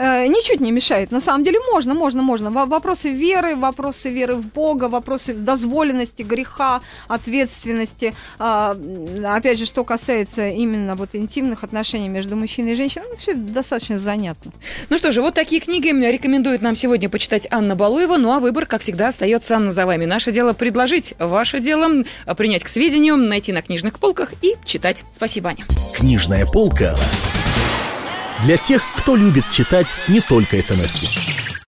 э, 0.00 0.26
ничуть 0.26 0.60
не 0.60 0.72
мешает. 0.72 1.12
На 1.12 1.20
самом 1.20 1.44
деле 1.44 1.58
можно, 1.72 1.94
можно, 1.94 2.22
можно. 2.22 2.50
Вопросы 2.50 3.10
веры, 3.10 3.56
вопросы 3.56 4.10
веры 4.10 4.34
в 4.34 4.46
Бога, 4.46 4.88
вопросы 4.88 5.34
дозволенности, 5.34 6.22
греха, 6.22 6.80
ответственности. 7.08 8.14
Э, 8.38 8.74
опять 9.24 9.58
же, 9.58 9.66
что 9.66 9.84
касается 9.84 10.48
именно 10.48 10.96
вот 10.96 11.10
интимных 11.12 11.64
отношений 11.64 12.08
между 12.08 12.36
мужчиной 12.36 12.72
и 12.72 12.74
женщиной, 12.74 13.06
ну, 13.10 13.16
все 13.16 13.34
достаточно 13.34 13.98
занятно. 13.98 14.52
Ну 14.88 14.98
что 14.98 15.12
же, 15.12 15.20
вот 15.20 15.34
такие 15.34 15.60
книги 15.60 15.88
рекомендует 15.88 16.62
нам 16.62 16.76
сегодня 16.76 17.08
почитать 17.08 17.46
Анна 17.50 17.76
Балуева. 17.76 18.16
Ну 18.16 18.32
а 18.32 18.40
выбор, 18.40 18.66
как 18.66 18.82
всегда, 18.82 19.08
остается 19.08 19.70
за 19.70 19.86
вами. 19.86 20.06
Наше 20.06 20.32
дело 20.32 20.52
предложить, 20.52 21.14
ваше 21.18 21.60
дело 21.60 22.04
принять 22.36 22.64
к 22.64 22.68
сведению, 22.68 23.16
найти 23.16 23.52
на 23.52 23.62
книжных 23.62 23.98
полках 23.98 24.32
и 24.42 24.54
читать. 24.64 25.04
Спасибо, 25.12 25.50
Аня. 25.50 25.66
Книжная 25.94 26.46
полка 26.46 26.96
для 28.42 28.56
тех, 28.56 28.82
кто 28.96 29.16
любит 29.16 29.44
читать 29.50 29.96
не 30.08 30.20
только 30.20 30.62
смс 30.62 30.94
-ки. 30.94 31.39